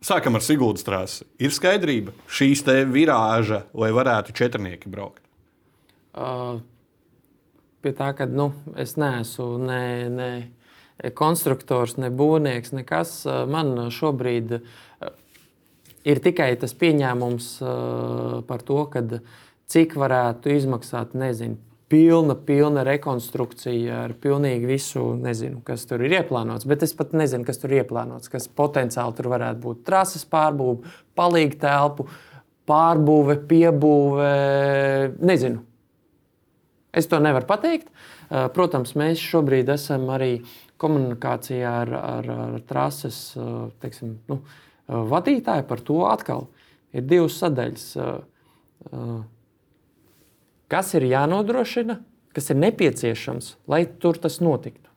Sākam 0.06 0.38
ar 0.38 0.44
Sigūdas 0.44 0.84
trasi. 0.86 1.24
Ir 1.42 1.50
skaidrība, 1.50 2.12
šīs 2.30 2.62
te 2.66 2.76
virāža, 2.86 3.64
lai 3.74 3.88
varētu 3.96 4.34
četrnieki 4.38 4.90
braukt. 4.92 5.24
Uh, 6.14 6.60
pie 7.82 7.90
tā, 7.96 8.12
ka 8.14 8.28
nu, 8.30 8.52
es 8.78 8.94
neesmu 9.00 9.48
ne, 9.64 9.82
ne 10.14 11.10
konstruktors, 11.18 11.96
ne 11.98 12.12
būvnieks, 12.14 12.70
nekas. 12.76 13.16
Man 13.50 13.90
šobrīd 13.90 14.54
ir 16.06 16.22
tikai 16.22 16.52
tas 16.60 16.76
pieņēmums 16.78 17.50
par 18.46 18.62
to, 18.66 18.80
kad, 18.94 19.18
cik 19.66 19.98
varētu 19.98 20.54
izmaksāt, 20.54 21.18
nezinu, 21.18 21.58
pilna, 21.88 22.34
pilna 22.34 22.82
rekonstrukcija 22.86 24.02
ar 24.06 24.14
pilnīgi 24.22 24.68
visu, 24.68 25.04
nezinu, 25.22 25.60
kas 25.66 25.86
tur 25.86 26.02
ir 26.06 26.16
ieplānots. 26.18 26.66
Bet 26.68 26.82
es 26.86 26.94
pat 26.96 27.14
nezinu, 27.16 27.46
kas 27.46 27.62
tur 27.62 27.72
ir 27.72 27.84
ieplānots, 27.84 28.30
kas 28.32 28.48
potenciāli 28.48 29.16
tur 29.18 29.30
varētu 29.32 29.62
būt. 29.62 29.84
Trases 29.86 30.26
pārbūve, 30.30 30.90
palīga 31.18 31.60
telpu, 31.66 32.08
pārbūve, 32.66 33.38
piebūve, 33.46 34.30
nezinu. 35.22 35.62
Es 36.96 37.06
to 37.10 37.20
nevaru 37.20 37.46
pateikt. 37.46 37.90
Uh, 38.26 38.48
Protams, 38.50 38.96
mēs 38.98 39.20
šobrīd 39.22 39.68
esam 39.70 40.08
arī 40.10 40.40
komunikācijā 40.80 41.74
ar, 41.84 41.92
ar, 41.94 42.30
ar 42.46 42.56
trases 42.66 43.20
uh, 43.38 43.68
teiksim, 43.82 44.16
nu, 44.30 44.40
uh, 44.40 45.04
vadītāju 45.12 45.66
par 45.68 45.84
to 45.86 46.00
atkal. 46.08 46.48
Ir 46.96 47.04
divas 47.06 47.36
sadaļas. 47.42 47.88
Uh, 50.66 50.74
uh, 50.74 50.74
Kas 50.74 50.94
ir 50.94 51.02
jānodrošina, 51.02 51.98
kas 52.34 52.50
ir 52.50 52.56
nepieciešams, 52.56 53.54
lai 53.68 53.84
tur 53.86 54.14
tas 54.18 54.38
notiktu? 54.40 54.90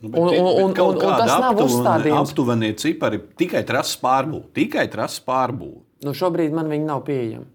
Nu, 0.00 0.08
Un- 0.08 0.28
un- 0.28 0.36
un- 0.36 0.80
un- 0.80 0.94
un 0.94 0.98
tas 0.98 1.40
nav 1.40 1.56
uzstādījums. 1.56 2.30
Aptuvenie 2.30 2.72
cipari 2.76 3.18
tikai 3.36 3.64
trases 3.66 3.96
pārbūve. 4.00 4.44
Tikai 4.54 4.88
trases 4.90 5.20
pārbūve. 5.26 5.80
Nu, 6.04 6.10
šobrīd 6.12 6.52
man 6.52 6.68
viņi 6.68 6.84
nav 6.84 7.04
pieejami. 7.04 7.46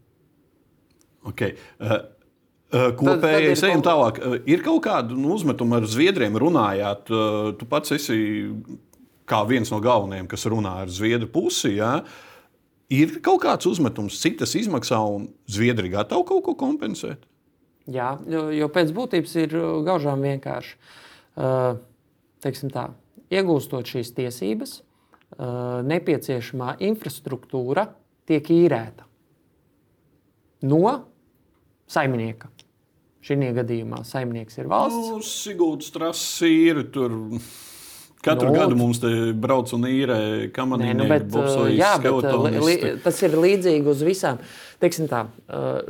Okay. 1.25 1.55
Uh, 1.79 1.87
uh, 1.87 2.91
tad 2.91 2.91
ir 2.91 2.97
Kopējais 2.97 3.63
ejam 3.63 3.81
kaut- 3.81 3.85
tālāk. 3.87 4.19
Uh, 4.25 4.39
Ir 4.45 4.61
kaut 4.61 4.83
kāda 4.83 5.15
nu, 5.15 5.33
uzmetuma 5.35 5.77
ar 5.77 5.83
Zviedriem 5.83 6.35
runājāt. 6.35 7.09
Uh, 7.09 7.53
Tu 7.53 7.65
pats 7.65 7.91
esi 7.91 8.51
kā 9.25 9.47
viens 9.47 9.71
no 9.71 9.79
galvenajiem, 9.79 10.27
kas 10.27 10.43
runā 10.45 10.81
ar 10.81 10.87
Zviedru 10.87 11.27
pusi. 11.31 11.75
Ja? 11.77 12.03
Ir 12.89 13.19
kaut 13.21 13.41
kāds 13.41 13.65
uzmetums, 13.65 14.19
cik 14.19 14.39
tas 14.39 14.53
izmaksā, 14.53 14.99
un 15.15 15.29
Zviedri 15.47 15.89
gatavi 15.89 16.25
kaut 16.27 16.43
ko 16.43 16.55
kompensēt. 16.55 17.17
Jā, 17.91 18.13
jo, 18.31 18.47
jo 18.55 18.69
pēc 18.71 18.93
būtības 18.95 19.33
ir 19.41 19.55
uh, 19.59 19.71
gaužām 19.83 20.23
vienkārši. 20.23 20.77
Uh, 21.35 21.81
tā, 22.71 22.85
iegūstot 23.33 23.89
šīs 23.89 24.13
tiesības, 24.15 24.77
uh, 24.79 25.81
nepieciešamā 25.89 26.77
infrastruktūra 26.87 27.89
tiek 28.29 28.47
īrēta 28.55 29.07
no 30.63 30.95
saimnieka. 31.91 32.49
Šī 33.23 33.37
gadījumā 33.55 34.01
saimnieks 34.07 34.57
ir 34.59 34.67
valsts. 34.71 35.11
Nu, 35.11 35.21
Sigūda 35.23 35.85
strasa 35.85 36.47
ir 36.47 36.81
tur. 36.91 37.15
Katru 38.23 38.51
Nu, 38.51 38.55
gadu 38.55 38.75
mums 38.79 39.01
te 39.03 39.09
brauc 39.35 39.71
un 39.75 39.83
īrē 39.83 40.17
kamanīnu, 40.55 41.01
nu, 41.01 41.07
bet, 41.11 41.25
jā, 41.75 41.97
bet 41.99 42.27
li, 42.39 42.51
li, 42.63 42.91
tas 43.03 43.17
ir 43.27 43.35
līdzīgi 43.35 43.89
uz 43.91 44.03
visām. 44.07 44.39
Teiksim 44.79 45.09
tā, 45.11 45.25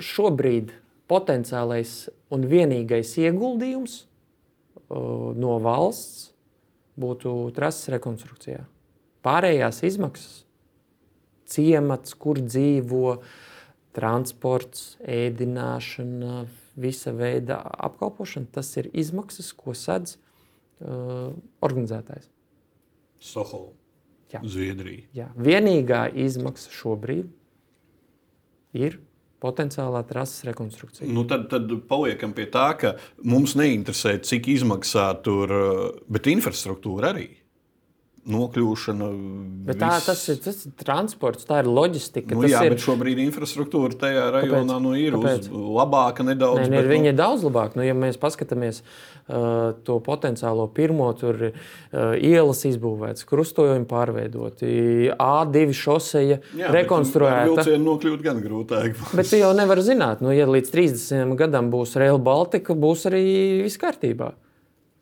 šobrīd 0.01 0.71
potenciālais 1.11 1.93
un 2.33 2.45
vienīgais 2.49 3.15
ieguldījums 3.21 4.03
uh, 4.03 5.33
no 5.35 5.57
valsts 5.63 6.31
būtu 6.99 7.51
trases 7.55 7.89
rekonstrukcijā. 7.95 8.63
Pārējās 9.23 9.81
izmaksas, 9.87 10.43
ciemats, 11.49 12.13
kur 12.19 12.41
dzīvo, 12.41 13.19
transports, 13.95 14.97
ēdināšana, 15.05 16.43
visa 16.79 17.13
veida 17.15 17.59
apkalpošana, 17.87 18.49
tas 18.51 18.71
ir 18.81 18.89
izmaksas, 18.93 19.53
ko 19.55 19.75
sedz 19.77 20.17
uh, 20.17 21.31
organizētājs. 21.63 22.29
Sohola. 23.23 23.71
Zviedrija. 24.41 25.05
Jā. 25.13 25.27
Vienīgā 25.37 26.07
izmaksa 26.17 26.71
šobrīd 26.73 27.27
ir 28.73 28.97
potenciālā 29.43 30.03
trases 30.07 30.45
rekonstrukcija. 30.47 31.09
Nu, 31.11 31.27
tad, 31.29 31.49
tad 31.51 31.71
paliekam 31.89 32.33
pie 32.35 32.47
tā, 32.53 32.69
ka 32.79 32.95
mums 33.27 33.57
neinteresē, 33.59 34.17
cik 34.23 34.49
izmaksā 34.55 35.09
tur, 35.25 35.53
uh, 35.53 35.87
bet 36.11 36.31
infrastruktūra 36.31 37.13
arī. 37.13 37.29
Nokļūšana. 38.23 39.07
Bet 39.67 39.81
tā, 39.81 39.89
tas, 39.99 40.21
ir, 40.31 40.37
tas 40.39 40.61
ir 40.63 40.71
transports, 40.79 41.43
tā 41.47 41.57
ir 41.59 41.67
loģistika. 41.67 42.37
Nu, 42.37 42.45
jā, 42.47 42.61
ir, 42.63 42.71
bet 42.77 42.83
šobrīd 42.85 43.19
infrastruktūra 43.19 43.97
tajā 43.99 44.29
rajonā 44.37 44.77
nu, 44.79 44.93
ir 44.95 45.17
uz, 45.17 45.25
Kāpēc? 45.25 45.49
labāka 45.51 46.23
nedaudz. 46.23 46.61
Nē, 46.61 46.69
nē, 46.71 46.77
bet, 46.77 46.87
viņa 46.93 47.03
nu, 47.03 47.11
ir 47.11 47.17
daudz 47.19 47.43
labāka. 47.43 47.75
Nu, 47.79 47.83
ja 47.83 47.95
mēs 47.97 48.15
paskatāmies 48.21 48.79
uh, 48.79 49.73
to 49.83 49.97
potenciālo 50.05 50.69
pirmo, 50.71 51.09
tur 51.19 51.49
ir 51.49 51.51
uh, 51.51 52.13
ielas 52.15 52.63
izbūvētas, 52.69 53.27
krustojumi 53.27 53.89
pārveidoti, 53.91 54.71
A2 55.17 55.75
šoseja 55.75 56.39
jā, 56.39 56.71
rekonstruēta. 56.71 57.49
vilcienu 57.51 57.83
nokļūt 57.89 58.23
gan 58.23 58.39
grūtāk. 58.45 59.03
Bet 59.19 59.33
tu 59.33 59.41
jau 59.41 59.51
nevari 59.57 59.83
zināt, 59.83 60.23
nu, 60.23 60.31
ja 60.31 60.47
līdz 60.47 60.71
30 60.71 61.35
gadam 61.43 61.67
būs 61.75 61.97
Rail 61.99 62.23
Baltica, 62.23 62.71
būs 62.71 63.03
arī 63.11 63.25
viss 63.67 63.83
kārtībā. 63.83 64.31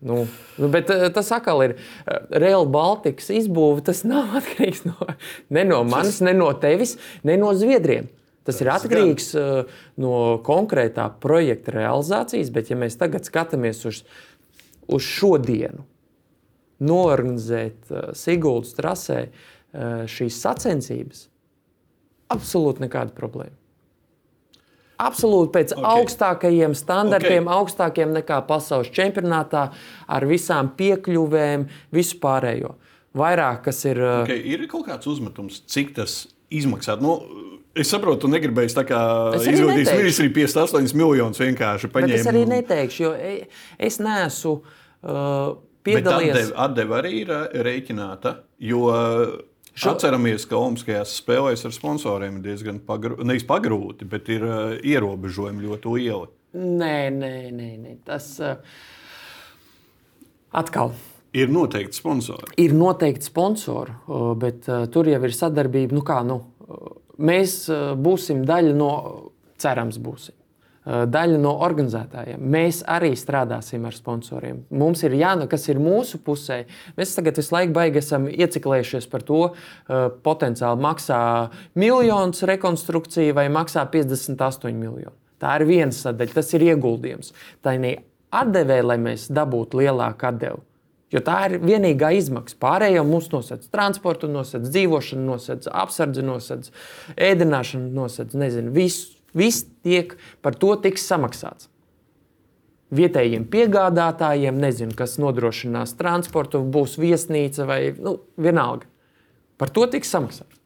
Nu, 0.02 0.26
nu, 0.58 0.68
bet 0.74 0.90
eh, 0.90 1.04
tas 1.14 1.30
atkal 1.32 1.62
ir 1.68 1.76
eh, 1.76 2.18
Rail 2.42 2.66
Baltikas 2.74 3.30
izbūve. 3.34 3.84
Tas 3.86 4.02
nav 4.08 4.34
atkarīgs 4.40 4.84
no, 4.88 4.98
ne 5.54 5.66
no 5.68 5.84
manis, 5.86 6.20
ne 6.26 6.34
no 6.38 6.50
tevis, 6.58 6.96
ne 7.28 7.38
no 7.42 7.54
Zviedriem. 7.58 8.10
Tas 8.42 8.58
ir 8.64 8.72
atkarīgs 8.74 9.28
gan. 9.36 9.68
no 10.02 10.16
konkrētā 10.42 11.06
projekta 11.22 11.76
realizācijas, 11.76 12.50
bet 12.50 12.72
ja 12.72 12.78
mēs 12.82 12.98
tagad 12.98 13.28
skatāmies 13.28 13.84
uz, 13.86 14.00
uz 14.90 15.06
šodienu, 15.06 15.86
norganizēt 16.82 17.94
Siguldas 18.18 18.74
trasē 18.74 19.28
šīs 20.10 20.42
sacensības, 20.42 21.28
absolūti 22.34 22.88
nekāda 22.88 23.14
problēma. 23.14 23.61
Absolūti 25.02 25.54
pēc 25.56 25.74
okay. 25.76 25.88
augstākajiem 25.96 26.76
standartiem, 26.78 27.48
okay. 27.48 27.58
augstākiem 27.58 28.14
nekā 28.20 28.42
pasaules 28.50 28.92
čempionātā, 28.94 29.68
ar 30.08 30.28
visām 30.30 30.74
piekļuvēm, 30.78 31.68
visu 31.96 32.20
pārējo. 32.22 32.76
Vairāk, 33.18 33.66
kas 33.68 33.84
ir. 33.90 34.00
uh, 34.00 34.22
Okay, 34.24 34.44
ir 34.54 34.68
kaut 34.72 34.86
kāds 34.88 35.10
uzmetums, 35.12 35.64
cik 35.68 35.96
tas 35.98 36.24
izmaksā. 36.52 37.00
Nu, 37.02 37.20
Es 37.72 37.88
saprotu, 37.88 38.26
tu 38.26 38.28
negribēji 38.28 38.74
tā 38.76 38.84
kā 38.84 38.98
izvēlēties 39.40 39.94
ministriju 39.96 40.34
58 40.36 40.92
miljonus 41.00 41.40
vienkārši 41.40 41.88
Bet 41.94 42.12
es 42.18 42.28
arī 42.28 42.42
neteikšu, 42.50 43.04
jo 43.06 43.12
e- 43.16 43.46
es 43.80 43.96
neesmu 44.04 44.58
uh, 44.58 45.54
Bet 45.80 46.04
piedalījies. 46.04 46.36
atdeve, 46.36 46.58
atdeve 46.66 46.98
arī 46.98 47.14
ir 47.22 47.32
ā, 47.32 47.40
rēķināta, 47.70 48.34
jo 48.60 48.82
Šo... 48.92 49.38
atceramies, 49.88 50.46
ka 50.50 50.60
Olimpiskajās 50.60 51.14
spēlēs 51.22 51.64
ar 51.68 51.76
sponsoriem 51.76 52.40
ir 52.40 52.48
diezgan 52.50 52.82
nevis 53.24 53.46
pagrūti, 53.48 54.08
bet 54.10 54.28
ir 54.34 54.44
ā, 54.44 54.58
ierobežojumi 54.84 55.64
ļoti 55.64 55.94
lieli. 55.96 56.28
Nē, 56.60 56.98
nē, 57.16 57.36
nē, 57.56 57.70
nē. 57.80 57.96
tas 58.04 58.34
uh, 58.44 58.58
atkal. 60.60 60.92
Ir 61.32 61.48
noteikti 61.48 61.96
sponsori. 61.96 62.52
Ir 62.60 62.76
noteikti 62.76 63.30
sponsori, 63.30 63.96
uh, 64.12 64.34
bet 64.36 64.68
uh, 64.68 64.84
tur 64.92 65.08
jau 65.08 65.22
ir 65.24 65.36
sadarbība. 65.38 65.96
Nu 65.96 66.04
kā, 66.04 66.20
nu, 66.28 66.42
uh, 66.68 66.92
mēs 67.24 67.64
uh, 67.72 67.94
būsim 67.96 68.44
daļa 68.48 68.76
no, 68.76 68.92
cerams, 69.62 70.02
būsim. 70.04 70.36
Uh, 70.86 71.04
Daļa 71.12 71.40
no 71.42 71.54
organizētājiem. 71.66 72.42
Mēs 72.42 72.82
arī 72.90 73.14
strādāsim 73.20 73.86
ar 73.88 73.98
sponsoriem. 73.98 74.64
Mums 74.70 75.04
ir 75.08 75.18
jānāk, 75.20 75.52
kas 75.54 75.68
ir 75.72 75.82
mūsu 75.82 76.22
pusē. 76.26 76.64
Mēs 76.98 77.16
tagad 77.18 77.40
visu 77.42 77.56
laiku 77.56 77.76
baigi 77.78 78.02
esam 78.02 78.30
ieciklējušies 78.32 79.10
par 79.12 79.26
to, 79.28 79.42
uh, 79.52 80.08
potenciāli 80.26 80.86
maksā 80.88 81.22
miljonus 81.80 82.46
rekonstrukcija 82.50 83.38
vai 83.38 83.50
maksā 83.54 83.86
58 83.94 84.74
miljoni. 84.78 85.16
Tā 85.42 85.58
ir 85.58 85.70
viena 85.70 85.96
sadaļa, 85.96 86.36
tas 86.38 86.52
ir 86.54 86.68
ieguldījums. 86.70 87.32
Tā 87.66 87.74
ir 87.80 88.04
atdevē, 88.32 88.82
lai 88.86 89.00
mēs 89.02 89.30
dabūtu 89.34 89.82
lielāku 89.82 90.30
atdevi. 90.30 90.62
Jo 91.12 91.20
tā 91.26 91.38
ir 91.50 91.58
vienīgā 91.60 92.14
izmaksa. 92.16 92.56
Pārējo 92.62 93.04
mums 93.08 93.28
nosedz 93.34 93.68
transportu, 93.72 94.30
nosedz 94.32 94.70
dzīvošanu, 94.72 95.26
nosedz 95.28 95.68
apsardzi, 95.68 96.24
nosedz 96.24 96.72
ēdināšanu, 97.20 97.90
nosedz 97.98 98.38
nezinu. 98.40 98.72
Viss, 98.76 99.18
viss 99.38 99.66
tiek 99.84 100.16
par 100.42 100.56
to 100.60 100.76
tiks 100.82 101.06
samaksāts. 101.10 101.70
Vietējiem 102.92 103.46
piegādātājiem, 103.48 104.58
nezinu, 104.60 104.96
kas 105.00 105.16
nodrošinās 105.22 105.96
transportu, 106.00 106.60
būs 106.60 106.98
viesnīca 107.00 107.68
vai 107.70 107.80
nu, 107.96 108.18
vienalga. 108.36 108.90
Par 109.56 109.72
to 109.72 109.86
tiks 109.88 110.12
samaksāts. 110.12 110.60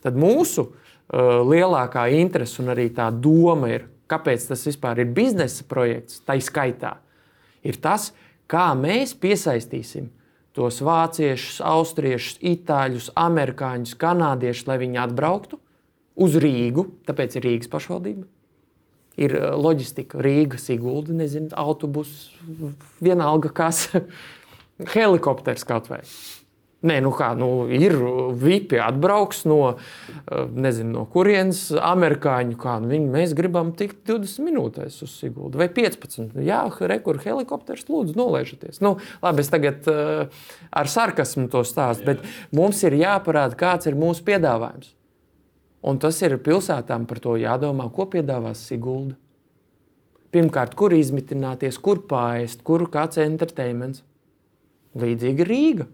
Tad 0.00 0.16
mūsu 0.16 0.70
uh, 0.70 1.42
lielākā 1.44 2.06
interese 2.16 2.62
un 2.62 2.72
arī 2.72 2.88
tā 2.96 3.10
doma 3.12 3.74
ir, 3.74 3.84
kāpēc 4.08 4.48
tas 4.48 4.64
vispār 4.64 5.02
ir 5.04 5.12
biznesa 5.12 5.66
projekts, 5.68 6.22
tā 6.24 6.38
izskaitā, 6.40 6.96
ir 7.60 7.76
tas, 7.82 8.10
kā 8.50 8.70
mēs 8.78 9.12
piesaistīsim 9.20 10.08
tos 10.56 10.80
vāciešus, 10.82 11.60
austriešus, 11.62 12.40
itāļus, 12.40 13.12
amerikāņus, 13.20 13.92
kanādiešus, 14.00 14.66
lai 14.70 14.80
viņi 14.80 15.04
atbrauktu 15.04 15.60
uz 16.20 16.36
Rīgu, 16.40 16.86
tāpēc 17.08 17.38
ir 17.38 17.48
Rīgas 17.48 17.72
pašvaldība. 17.72 18.26
Ir 19.20 19.36
uh, 19.36 19.54
loģistika, 19.58 20.20
Rīga, 20.22 20.60
Sigulda, 20.60 21.14
nezinu, 21.16 21.50
autobuss, 21.58 22.30
vienalga 23.02 23.52
kas, 23.54 23.88
helikopters 24.96 25.66
kaut 25.68 25.90
vai. 25.90 26.04
Nē, 26.80 26.96
nu 27.04 27.10
kā, 27.12 27.34
nu, 27.36 27.66
ir 27.68 27.92
vipi 28.40 28.78
atbrauks 28.80 29.42
no, 29.48 29.58
eh, 29.74 30.46
nezinu, 30.48 30.94
no 30.94 31.02
kurienes 31.12 31.66
amerikāņu. 31.76 32.56
Kā, 32.60 32.78
nu, 32.80 32.88
viņi, 32.94 33.10
mēs 33.12 33.34
gribam 33.36 33.74
tikt 33.76 33.98
20 34.08 34.46
minūtēs 34.46 34.96
uz 35.04 35.12
Siguldu 35.20 35.60
vai 35.60 35.68
15. 35.76 36.38
Jā, 36.46 36.62
rekur 36.88 37.20
helikopters, 37.20 37.84
lūdzu, 37.92 38.16
nolaižieties. 38.16 38.80
Nu, 38.84 38.94
labi, 39.20 39.44
es 39.44 39.52
tagad 39.52 39.90
uh, 39.92 40.46
ar 40.72 40.88
sarkasmu 40.88 41.50
to 41.52 41.66
stāstu, 41.68 42.14
bet 42.14 42.24
mums 42.56 42.80
ir 42.88 42.96
jāparāda, 43.02 43.60
kāds 43.60 43.90
ir 43.90 44.00
mūsu 44.00 44.24
piedāvājums. 44.24 44.94
Un 45.80 46.00
tas 46.00 46.18
ir 46.20 46.36
pilsētām 46.44 47.06
par 47.08 47.20
to 47.24 47.38
jādomā, 47.40 47.88
ko 47.92 48.04
piedāvās 48.12 48.66
Sigulda. 48.68 49.16
Pirmkārt, 50.30 50.76
kur 50.78 50.92
izmitināties, 50.94 51.80
kur 51.82 52.02
pāriest, 52.10 52.60
kur 52.66 52.84
kāds 52.92 53.18
entertainments. 53.22 54.04
Līdzīgi 55.00 55.46
Rīga. 55.46 55.86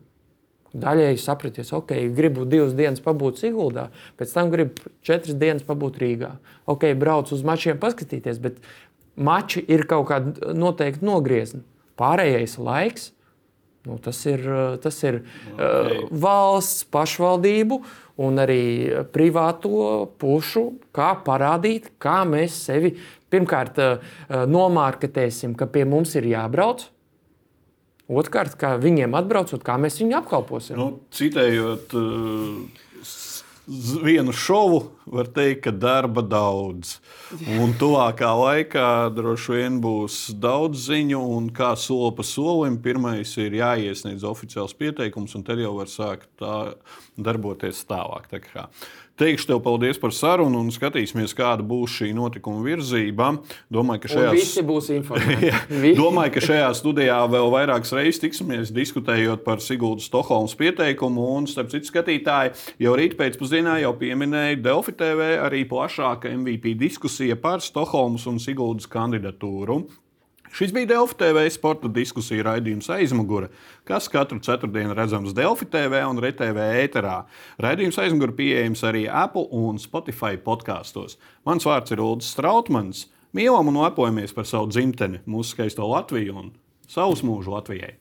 Daļēji 0.77 1.21
sapraties, 1.23 1.71
ok, 1.73 1.93
gribu 2.17 2.45
divas 2.49 2.75
dienas 2.77 3.01
pabūt 3.05 3.41
Siguldā, 3.41 3.87
pēc 4.19 4.33
tam 4.35 4.51
gribu 4.53 4.91
četras 5.07 5.39
dienas 5.39 5.65
pabūt 5.65 6.01
Rīgā. 6.03 6.35
Ok, 6.69 6.91
braucu 6.99 7.33
uz 7.37 7.45
mačiem 7.47 7.79
paskatīties, 7.81 8.41
bet 8.43 8.59
mači 9.17 9.63
ir 9.73 9.87
kaut 9.89 10.09
kāda 10.11 10.53
noteikti 10.57 11.07
nogriezni. 11.07 11.63
Pārējais 11.97 12.59
laiks, 12.61 13.11
nu, 13.89 13.97
tas 14.03 14.19
ir, 14.29 14.43
tas 14.85 14.99
ir 15.07 15.23
okay. 15.23 15.55
uh, 15.55 16.11
valsts 16.27 16.85
pašvaldību 16.93 17.81
un 18.23 18.41
arī 18.41 19.05
privāto 19.13 20.09
pušu, 20.21 20.67
kā 20.97 21.13
parādīt, 21.27 21.93
kā 22.03 22.23
mēs 22.29 22.57
sevi 22.69 22.95
pirmkārt 23.33 23.81
uh, 23.83 24.15
nomārketēsim, 24.49 25.57
ka 25.59 25.69
pie 25.69 25.85
mums 25.89 26.15
ir 26.17 26.31
jābrauc. 26.33 26.87
Otrkārt, 28.07 28.55
kā 28.61 28.77
viņiem 28.79 29.17
atbraucot, 29.19 29.65
kā 29.67 29.75
mēs 29.83 29.99
viņu 29.99 30.21
apkalposim. 30.21 30.79
Nu, 30.79 30.91
citējot 31.15 31.97
uh, 31.99 32.85
vienu 33.67 34.33
šovu, 34.33 34.81
var 35.11 35.27
teikt, 35.35 35.65
ka 35.67 35.73
darba 35.75 36.23
daudz. 36.23 36.97
Un 37.59 37.75
tuvākā 37.79 38.31
laikā 38.39 38.89
droši 39.15 39.57
vien 39.57 39.81
būs 39.83 40.19
daudz 40.43 40.87
ziņu, 40.89 41.23
un 41.39 41.49
kā 41.55 41.73
soli 41.79 42.13
pa 42.17 42.27
solim, 42.27 42.79
pirmais 42.83 43.33
ir 43.43 43.59
jāiesniedz 43.59 44.27
oficiāls 44.27 44.77
pieteikums, 44.79 45.35
un 45.39 45.47
tad 45.47 45.63
jau 45.63 45.75
var 45.81 45.91
sākt 45.91 46.31
tā 46.41 46.57
darboties 47.19 47.83
tālāk. 47.91 48.31
Tā 48.31 48.43
kā 48.45 48.69
Teikšu 49.17 49.47
tev 49.49 49.63
paldies 49.65 49.97
par 49.97 50.13
sarunu, 50.13 50.61
un 50.61 50.69
skatīsimies, 50.75 51.33
kāda 51.37 51.65
būs 51.65 51.95
šī 52.03 52.11
notikuma 52.17 52.61
virzība. 52.67 53.31
Domāju, 53.73 54.03
ka 54.03 54.11
Un 54.11 54.15
šajā 54.19 54.35
visi 54.37 54.65
būs 54.69 54.91
informēti. 54.93 55.53
Domāju, 56.03 56.35
ka 56.35 56.45
šajā 56.45 56.69
studijā 56.77 57.17
vēl 57.33 57.49
vairākas 57.55 57.95
reizes 57.97 58.21
tiksimies, 58.21 58.75
diskutējot 58.77 59.41
par 59.47 59.65
Sigūdas 59.65 60.11
Stokholmas 60.11 60.53
pieteikumu. 60.61 61.31
Un, 61.39 61.49
starp 61.49 61.73
citu, 61.73 61.89
skatītāji 61.89 62.53
jau 62.85 62.97
rīt 63.01 63.17
pēcpusdienā 63.17 63.79
jau 63.87 63.95
pieminēja 63.97 64.61
Delfi 64.69 64.93
TV 65.01 65.33
arī 65.41 65.65
plašāka 65.71 66.37
MVP 66.37 66.77
diskusija 66.77 67.41
par 67.41 67.65
Stokholmas 67.65 68.29
un 68.29 68.37
Sigūdas 68.43 68.85
kandidatūru. 68.93 69.87
Šis 70.57 70.73
bija 70.73 70.87
Delfi 70.89 71.19
TV 71.21 71.43
sporta 71.53 71.89
diskusija 71.93 72.47
raidījums 72.47 72.87
aizmugure, 72.95 73.51
kas 73.85 74.07
katru 74.09 74.39
ceturtdienu 74.41 74.95
redzams 74.97 75.35
Delfi 75.37 75.67
TV 75.69 76.01
un 76.09 76.17
RTV 76.23 76.71
ēterā. 76.79 77.19
Raidījums 77.61 77.99
aizmugure 78.01 78.33
pieejams 78.39 78.81
arī 78.89 79.05
Apple 79.05 79.51
un 79.53 79.77
Spotify 79.83 80.41
podkastos. 80.41 81.19
Mans 81.45 81.69
vārds 81.69 81.93
ir 81.93 82.01
Ulrichs 82.01 82.33
Strautmans. 82.33 83.05
Mīlam 83.37 83.69
un 83.69 83.83
lepojamies 83.83 84.33
par 84.33 84.49
savu 84.49 84.73
dzimteni, 84.73 85.21
mūsu 85.29 85.59
skaisto 85.59 85.93
Latviju 85.93 86.41
un 86.41 86.51
savus 86.89 87.21
mūžu 87.21 87.53
Latvijai! 87.53 87.99